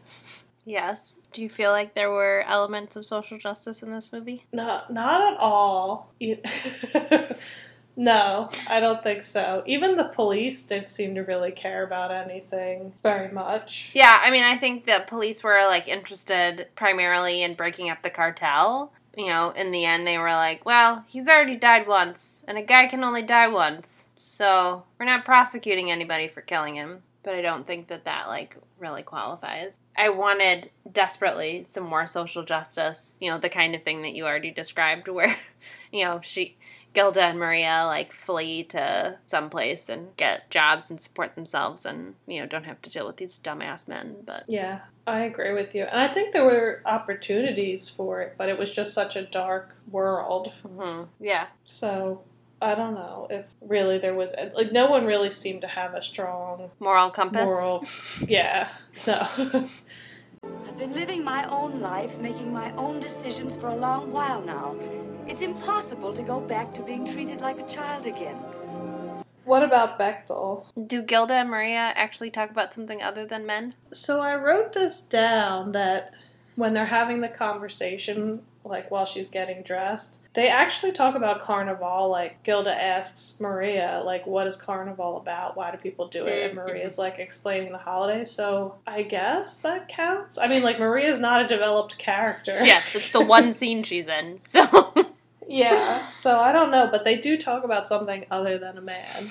Yes. 0.65 1.19
Do 1.33 1.43
you 1.43 1.49
feel 1.49 1.71
like 1.71 1.95
there 1.95 2.11
were 2.11 2.45
elements 2.47 2.97
of 2.97 3.05
social 3.05 3.39
justice 3.39 3.83
in 3.83 3.93
this 3.93 4.13
movie? 4.13 4.45
No, 4.53 4.83
not 4.91 5.33
at 5.33 5.39
all. 5.39 6.13
No, 7.97 8.49
I 8.69 8.81
don't 8.81 9.03
think 9.03 9.23
so. 9.23 9.63
Even 9.67 9.97
the 9.97 10.05
police 10.05 10.63
didn't 10.63 10.89
seem 10.89 11.15
to 11.15 11.21
really 11.21 11.53
care 11.53 11.85
about 11.85 12.11
anything 12.11 12.95
very 13.03 13.31
much. 13.31 13.91
Yeah, 13.95 14.19
I 14.23 14.31
mean, 14.31 14.45
I 14.45 14.57
think 14.57 14.87
the 14.87 15.05
police 15.07 15.43
were 15.43 15.67
like 15.67 15.89
interested 15.89 16.69
primarily 16.75 17.43
in 17.43 17.55
breaking 17.55 17.91
up 17.91 18.03
the 18.03 18.11
cartel. 18.11 18.93
You 19.17 19.27
know, 19.27 19.51
in 19.51 19.73
the 19.73 19.85
end, 19.85 20.07
they 20.07 20.17
were 20.17 20.31
like, 20.31 20.65
well, 20.65 21.05
he's 21.07 21.29
already 21.29 21.57
died 21.57 21.87
once, 21.87 22.43
and 22.49 22.57
a 22.57 22.63
guy 22.63 22.87
can 22.87 23.05
only 23.05 23.21
die 23.21 23.49
once. 23.49 24.07
So 24.17 24.85
we're 24.99 25.05
not 25.05 25.27
prosecuting 25.27 25.91
anybody 25.91 26.29
for 26.29 26.41
killing 26.41 26.77
him. 26.77 27.03
But 27.23 27.35
I 27.35 27.43
don't 27.43 27.67
think 27.67 27.89
that 27.89 28.07
that, 28.07 28.29
like, 28.29 28.57
really 28.79 29.03
qualifies. 29.03 29.75
I 29.97 30.09
wanted 30.09 30.71
desperately 30.91 31.65
some 31.69 31.85
more 31.85 32.07
social 32.07 32.43
justice, 32.45 33.15
you 33.21 33.31
know, 33.31 33.39
the 33.39 33.49
kind 33.49 33.75
of 33.75 33.83
thing 33.83 34.03
that 34.03 34.15
you 34.15 34.25
already 34.25 34.51
described, 34.51 35.09
where, 35.17 35.37
you 35.93 36.05
know, 36.05 36.21
she. 36.23 36.57
Gilda 36.95 37.23
and 37.23 37.39
Maria 37.39 37.85
like 37.87 38.13
flee 38.13 38.65
to 38.65 39.17
someplace 39.25 39.89
and 39.89 40.15
get 40.19 40.51
jobs 40.51 40.91
and 40.91 41.01
support 41.01 41.35
themselves 41.35 41.87
and 41.87 42.17
you 42.27 42.39
know 42.39 42.47
don't 42.47 42.65
have 42.65 42.83
to 42.83 42.91
deal 42.91 43.07
with 43.07 43.17
these 43.17 43.41
dumbass 43.43 43.89
men 43.89 44.17
but 44.27 44.45
Yeah, 44.47 44.81
I 45.07 45.21
agree 45.21 45.53
with 45.55 45.75
you. 45.75 45.85
And 45.85 46.01
I 46.01 46.13
think 46.13 46.33
there 46.33 46.45
were 46.45 46.83
opportunities 46.85 47.89
for 47.89 48.21
it, 48.21 48.35
but 48.37 48.49
it 48.49 48.59
was 48.59 48.71
just 48.71 48.93
such 48.93 49.17
a 49.17 49.23
dark 49.23 49.77
world. 49.91 50.53
hmm 50.67 51.05
Yeah. 51.19 51.47
So 51.65 52.25
I 52.63 52.75
don't 52.77 52.95
know 52.95 53.27
if 53.29 53.55
really 53.61 53.99
there 53.99 54.15
was 54.15 54.35
like 54.55 54.71
no 54.73 54.87
one 54.89 55.05
really 55.05 55.31
seemed 55.31 55.63
to 55.63 55.67
have 55.67 55.95
a 55.95 56.01
strong 56.03 56.71
Moral 56.79 57.11
compass. 57.11 57.45
moral. 57.47 57.85
Yeah, 58.27 58.69
no. 59.07 59.27
I've 60.45 60.79
been 60.79 60.93
living 60.93 61.25
my 61.25 61.45
own 61.49 61.81
life, 61.81 62.17
making 62.19 62.53
my 62.53 62.73
own 62.77 63.01
decisions 63.01 63.55
for 63.61 63.69
a 63.69 63.77
long 63.77 64.13
while 64.13 64.41
now. 64.41 64.77
It's 65.27 65.43
impossible 65.43 66.15
to 66.15 66.23
go 66.23 66.41
back 66.41 66.73
to 66.75 66.83
being 66.83 67.05
treated 67.13 67.41
like 67.41 67.59
a 67.59 67.67
child 67.67 68.07
again. 68.07 68.37
what 69.45 69.63
about 69.63 69.99
Bechdel? 69.99 70.67
Do 70.87 71.03
Gilda 71.03 71.35
and 71.35 71.51
Maria 71.51 71.93
actually 71.97 72.31
talk 72.31 72.51
about 72.51 72.73
something 72.73 73.03
other 73.03 73.27
than 73.27 73.45
men? 73.45 73.75
So 73.93 74.21
I 74.21 74.37
wrote 74.37 74.73
this 74.73 75.01
down 75.01 75.73
that 75.73 76.13
when 76.55 76.75
they're 76.75 76.87
having 76.87 77.21
the 77.23 77.29
conversation, 77.29 78.43
like 78.65 78.91
while 78.91 79.05
she's 79.05 79.29
getting 79.29 79.63
dressed, 79.63 80.21
they 80.35 80.49
actually 80.49 80.93
talk 80.93 81.15
about 81.15 81.43
Carnival. 81.43 82.09
Like 82.09 82.43
Gilda 82.43 82.73
asks 82.73 83.39
Maria, 83.41 84.03
like, 84.05 84.27
"What 84.27 84.47
is 84.47 84.57
Carnival 84.57 85.17
about? 85.17 85.57
Why 85.57 85.71
do 85.71 85.79
people 85.79 86.09
do 86.09 86.27
it?" 86.27 86.47
And. 86.47 86.55
Maria's 86.55 86.99
like 86.99 87.19
explaining 87.19 87.73
the 87.73 87.79
holiday. 87.79 88.25
So 88.25 88.77
I 88.87 89.03
guess 89.03 89.59
that 89.59 89.89
counts. 89.89 90.39
I 90.39 90.47
mean, 90.47 90.63
like 90.63 90.79
Maria's 90.79 91.19
not 91.21 91.43
a 91.43 91.47
developed 91.47 91.99
character. 91.99 92.57
Yeah, 92.65 92.83
it's 92.95 93.11
the 93.11 93.25
one 93.25 93.53
scene 93.53 93.83
she's 93.83 94.09
in. 94.09 94.41
So 94.47 94.95
Yeah, 95.49 96.07
so 96.07 96.39
I 96.41 96.53
don't 96.53 96.71
know, 96.71 96.89
but 96.91 97.05
they 97.05 97.17
do 97.19 97.37
talk 97.37 97.65
about 97.65 97.87
something 97.89 98.25
other 98.31 98.57
than 98.59 98.79
a 98.79 98.81
man. 98.81 99.29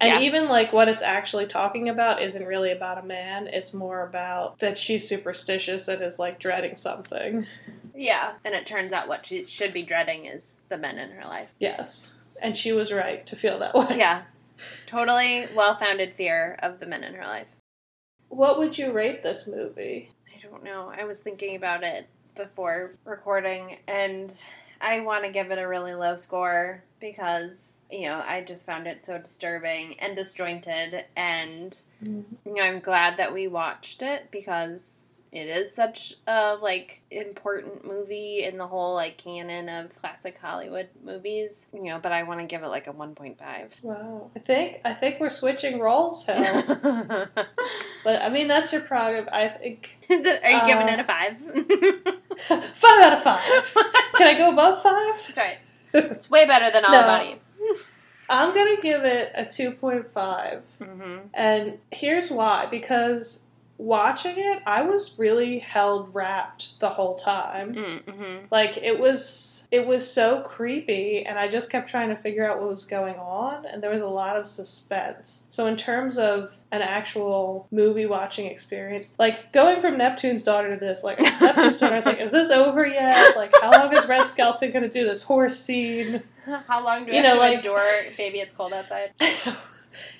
And 0.00 0.12
Yeah. 0.14 0.20
even 0.20 0.48
like 0.48 0.72
what 0.72 0.88
it's 0.88 1.02
actually 1.02 1.46
talking 1.46 1.88
about 1.88 2.22
isn't 2.22 2.44
really 2.46 2.70
about 2.70 2.98
a 2.98 3.02
man, 3.02 3.46
it's 3.48 3.72
more 3.74 4.02
about 4.06 4.58
that 4.58 4.76
she's 4.78 5.08
superstitious 5.08 5.88
and 5.88 6.02
is 6.02 6.18
like 6.18 6.38
dreading 6.38 6.76
something. 6.76 7.46
Yeah, 7.94 8.34
and 8.44 8.54
it 8.54 8.66
turns 8.66 8.92
out 8.92 9.08
what 9.08 9.26
she 9.26 9.46
should 9.46 9.72
be 9.72 9.82
dreading 9.82 10.26
is 10.26 10.60
the 10.68 10.78
men 10.78 10.98
in 10.98 11.10
her 11.10 11.24
life. 11.24 11.48
Yes. 11.58 12.12
And 12.42 12.56
she 12.56 12.72
was 12.72 12.92
right 12.92 13.24
to 13.26 13.36
feel 13.36 13.58
that 13.60 13.74
way. 13.74 13.96
Yeah, 13.96 14.22
totally 14.86 15.46
well-founded 15.54 16.14
fear 16.14 16.58
of 16.62 16.80
the 16.80 16.86
men 16.86 17.04
in 17.04 17.14
her 17.14 17.24
life. 17.24 17.46
What 18.28 18.58
would 18.58 18.76
you 18.76 18.92
rate 18.92 19.22
this 19.22 19.46
movie? 19.46 20.10
I 20.34 20.42
don't 20.42 20.64
know. 20.64 20.92
I 20.96 21.04
was 21.04 21.20
thinking 21.20 21.54
about 21.54 21.84
it 21.84 22.08
before 22.34 22.94
recording, 23.04 23.78
and 23.86 24.42
I 24.80 25.00
want 25.00 25.24
to 25.24 25.30
give 25.30 25.50
it 25.50 25.58
a 25.58 25.68
really 25.68 25.94
low 25.94 26.16
score 26.16 26.82
because, 27.00 27.80
you 27.90 28.02
know, 28.02 28.22
I 28.26 28.40
just 28.40 28.66
found 28.66 28.86
it 28.86 29.04
so 29.04 29.18
disturbing 29.18 29.98
and 30.00 30.16
disjointed. 30.16 31.04
And, 31.16 31.76
you 32.02 32.24
know, 32.44 32.62
I'm 32.62 32.80
glad 32.80 33.16
that 33.18 33.32
we 33.32 33.46
watched 33.46 34.02
it 34.02 34.30
because 34.30 35.13
it 35.34 35.48
is 35.48 35.74
such 35.74 36.14
a, 36.26 36.54
like, 36.54 37.02
important 37.10 37.84
movie 37.86 38.44
in 38.44 38.56
the 38.56 38.66
whole, 38.66 38.94
like, 38.94 39.18
canon 39.18 39.68
of 39.68 39.92
classic 39.94 40.38
Hollywood 40.38 40.88
movies, 41.04 41.66
you 41.74 41.82
know, 41.82 41.98
but 41.98 42.12
I 42.12 42.22
want 42.22 42.40
to 42.40 42.46
give 42.46 42.62
it, 42.62 42.68
like, 42.68 42.86
a 42.86 42.92
1.5. 42.92 43.82
Wow. 43.82 44.30
I 44.34 44.38
think 44.38 44.80
I 44.84 44.94
think 44.94 45.18
we're 45.20 45.30
switching 45.30 45.80
roles, 45.80 46.24
Hill. 46.24 46.38
but 48.04 48.22
I 48.22 48.28
mean 48.28 48.48
that's 48.48 48.72
your 48.72 48.82
prerogative. 48.82 49.28
I 49.32 49.48
think 49.48 49.96
Is 50.08 50.24
it, 50.24 50.42
are 50.44 50.50
you 50.50 50.60
giving 50.66 50.88
Uh, 50.88 50.92
it 50.92 51.00
a 51.00 51.04
5? 51.04 51.36
five 52.74 53.00
out 53.02 53.12
of 53.14 53.22
five. 53.22 53.74
Can 54.16 54.26
I 54.28 54.34
go 54.36 54.52
above 54.52 54.82
five? 54.82 55.14
That's 55.26 55.36
right. 55.36 55.58
It's 55.92 56.30
way 56.30 56.46
better 56.46 56.70
than 56.70 56.84
All 56.84 56.92
No. 56.92 57.00
About 57.00 57.26
Eve. 57.26 57.38
I'm 58.28 58.54
gonna 58.54 58.80
give 58.80 59.04
it 59.04 59.32
a 59.34 59.44
two 59.44 59.72
point 59.72 60.06
five. 60.06 60.64
Mm-hmm. 60.80 61.18
And 61.34 61.78
here's 61.92 62.30
why 62.30 62.66
because 62.66 63.44
watching 63.78 64.34
it, 64.36 64.62
I 64.66 64.82
was 64.82 65.18
really 65.18 65.58
held 65.58 66.14
rapt 66.14 66.78
the 66.80 66.90
whole 66.90 67.16
time. 67.16 67.74
Mm-hmm. 67.74 68.46
Like 68.50 68.76
it 68.76 68.98
was 68.98 69.66
it 69.70 69.86
was 69.86 70.10
so 70.10 70.40
creepy 70.42 71.24
and 71.26 71.38
I 71.38 71.48
just 71.48 71.70
kept 71.70 71.88
trying 71.88 72.08
to 72.10 72.16
figure 72.16 72.48
out 72.48 72.60
what 72.60 72.68
was 72.68 72.84
going 72.84 73.16
on 73.16 73.66
and 73.66 73.82
there 73.82 73.90
was 73.90 74.02
a 74.02 74.08
lot 74.08 74.36
of 74.36 74.46
suspense. 74.46 75.44
So 75.48 75.66
in 75.66 75.76
terms 75.76 76.18
of 76.18 76.58
an 76.70 76.82
actual 76.82 77.66
movie 77.70 78.06
watching 78.06 78.46
experience, 78.46 79.14
like 79.18 79.52
going 79.52 79.80
from 79.80 79.98
Neptune's 79.98 80.42
daughter 80.42 80.70
to 80.70 80.80
this, 80.80 81.02
like 81.02 81.20
Neptune's 81.40 81.78
daughter 81.78 81.94
I 81.94 81.96
was 81.96 82.06
like, 82.06 82.20
is 82.20 82.30
this 82.30 82.50
over 82.50 82.86
yet? 82.86 83.36
Like 83.36 83.52
how 83.60 83.72
long 83.72 83.94
is 83.96 84.06
Red 84.06 84.26
Skelton 84.26 84.70
gonna 84.70 84.88
do 84.88 85.04
this 85.04 85.24
horse 85.24 85.58
scene? 85.58 86.22
How 86.68 86.84
long 86.84 87.06
do 87.06 87.14
You 87.14 87.22
know, 87.22 87.36
like- 87.38 87.56
endure? 87.56 87.88
Baby, 88.18 88.40
it's 88.40 88.52
cold 88.52 88.74
outside. 88.74 89.12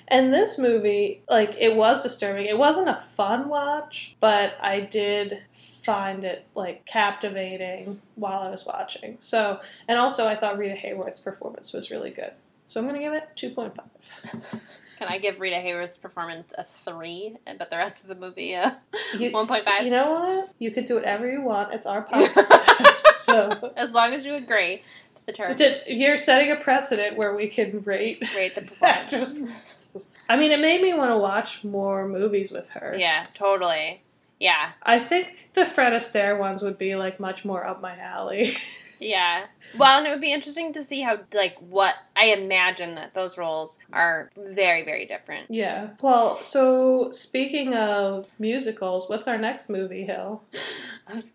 and 0.07 0.33
this 0.33 0.57
movie, 0.57 1.21
like, 1.29 1.55
it 1.59 1.75
was 1.75 2.03
disturbing. 2.03 2.45
It 2.45 2.57
wasn't 2.57 2.89
a 2.89 2.95
fun 2.95 3.49
watch, 3.49 4.15
but 4.19 4.55
I 4.61 4.79
did 4.81 5.41
find 5.51 6.23
it, 6.23 6.45
like, 6.55 6.85
captivating 6.85 8.01
while 8.15 8.39
I 8.39 8.49
was 8.49 8.65
watching. 8.65 9.17
So, 9.19 9.59
and 9.87 9.97
also 9.97 10.27
I 10.27 10.35
thought 10.35 10.57
Rita 10.57 10.75
Hayworth's 10.75 11.19
performance 11.19 11.73
was 11.73 11.91
really 11.91 12.11
good. 12.11 12.31
So 12.67 12.79
I'm 12.79 12.87
going 12.87 12.99
to 12.99 13.05
give 13.05 13.13
it 13.13 13.29
2.5. 13.35 13.79
Can 14.97 15.09
I 15.09 15.17
give 15.17 15.41
Rita 15.41 15.57
Hayworth's 15.57 15.97
performance 15.97 16.53
a 16.57 16.63
three, 16.63 17.35
but 17.45 17.69
the 17.69 17.75
rest 17.75 18.01
of 18.01 18.07
the 18.07 18.15
movie 18.15 18.55
uh, 18.55 18.71
a 19.13 19.17
You- 19.19 19.31
one 19.31 19.45
point 19.45 19.65
five? 19.65 19.83
You 19.83 19.89
know 19.91 20.11
what? 20.13 20.49
You 20.57 20.71
could 20.71 20.85
do 20.85 20.95
whatever 20.95 21.29
you 21.29 21.41
want. 21.41 21.73
It's 21.73 21.85
our 21.85 22.05
podcast. 22.07 23.17
so, 23.17 23.73
as 23.75 23.93
long 23.93 24.13
as 24.13 24.25
you 24.25 24.35
agree 24.35 24.83
the 25.25 25.33
Just- 25.55 25.87
you're 25.87 26.17
setting 26.17 26.51
a 26.51 26.55
precedent 26.55 27.17
where 27.17 27.35
we 27.35 27.47
can 27.47 27.81
rate 27.83 28.23
rate 28.35 28.55
the 28.55 28.61
performance. 29.09 30.07
I 30.29 30.35
mean, 30.35 30.51
it 30.51 30.59
made 30.59 30.81
me 30.81 30.93
want 30.93 31.11
to 31.11 31.17
watch 31.17 31.63
more 31.63 32.07
movies 32.07 32.51
with 32.51 32.69
her. 32.69 32.95
yeah, 32.97 33.27
totally. 33.33 34.01
Yeah, 34.39 34.71
I 34.83 34.99
think 34.99 35.51
the 35.53 35.65
Fred 35.65 35.93
Astaire 35.93 36.37
ones 36.37 36.61
would 36.61 36.77
be 36.77 36.95
like 36.95 37.19
much 37.19 37.45
more 37.45 37.65
up 37.65 37.81
my 37.81 37.97
alley. 37.97 38.51
yeah. 38.99 39.45
Well, 39.77 39.97
and 39.99 40.05
it 40.07 40.09
would 40.09 40.19
be 40.19 40.33
interesting 40.33 40.73
to 40.73 40.83
see 40.83 41.01
how, 41.01 41.19
like, 41.33 41.55
what 41.59 41.95
I 42.17 42.25
imagine 42.27 42.95
that 42.95 43.13
those 43.13 43.37
roles 43.37 43.79
are 43.93 44.29
very, 44.37 44.83
very 44.83 45.05
different. 45.05 45.47
yeah. 45.49 45.91
Well, 46.01 46.37
so 46.43 47.11
speaking 47.11 47.73
of 47.73 48.27
musicals, 48.37 49.07
what's 49.09 49.27
our 49.29 49.37
next 49.37 49.69
movie, 49.69 50.03
Hill? 50.03 50.43
I 51.07 51.13
was- 51.15 51.31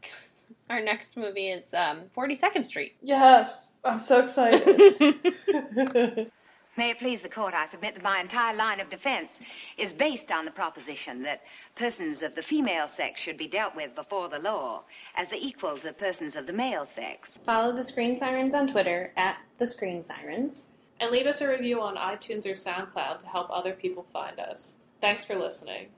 Our 0.70 0.80
next 0.80 1.16
movie 1.16 1.48
is 1.48 1.74
um, 1.74 2.04
Forty 2.12 2.36
Second 2.36 2.62
Street. 2.62 2.94
Yes, 3.02 3.72
I'm 3.84 3.98
so 3.98 4.20
excited. 4.20 4.64
May 6.76 6.90
it 6.90 7.00
please 7.00 7.20
the 7.20 7.28
court, 7.28 7.52
I 7.52 7.66
submit 7.66 7.94
that 7.94 8.02
my 8.04 8.20
entire 8.20 8.56
line 8.56 8.78
of 8.78 8.88
defense 8.88 9.32
is 9.76 9.92
based 9.92 10.30
on 10.30 10.44
the 10.44 10.50
proposition 10.52 11.22
that 11.24 11.42
persons 11.74 12.22
of 12.22 12.36
the 12.36 12.42
female 12.42 12.86
sex 12.86 13.20
should 13.20 13.36
be 13.36 13.48
dealt 13.48 13.74
with 13.74 13.96
before 13.96 14.28
the 14.28 14.38
law 14.38 14.84
as 15.16 15.28
the 15.28 15.36
equals 15.36 15.84
of 15.84 15.98
persons 15.98 16.36
of 16.36 16.46
the 16.46 16.52
male 16.52 16.86
sex. 16.86 17.38
Follow 17.44 17.72
the 17.72 17.82
Screen 17.84 18.14
Sirens 18.14 18.54
on 18.54 18.68
Twitter 18.68 19.12
at 19.16 19.38
the 19.58 19.66
Screen 19.66 20.04
Sirens. 20.04 20.62
And 21.00 21.10
leave 21.10 21.26
us 21.26 21.40
a 21.40 21.50
review 21.50 21.80
on 21.80 21.96
iTunes 21.96 22.46
or 22.46 22.52
SoundCloud 22.52 23.18
to 23.18 23.26
help 23.26 23.48
other 23.50 23.72
people 23.72 24.04
find 24.04 24.38
us. 24.38 24.76
Thanks 25.00 25.24
for 25.24 25.34
listening. 25.34 25.88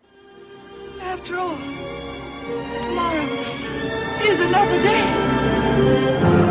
After 1.00 1.38
all, 1.38 1.56
tomorrow 2.86 3.81
is 4.24 4.40
another 4.40 4.82
day. 4.82 6.41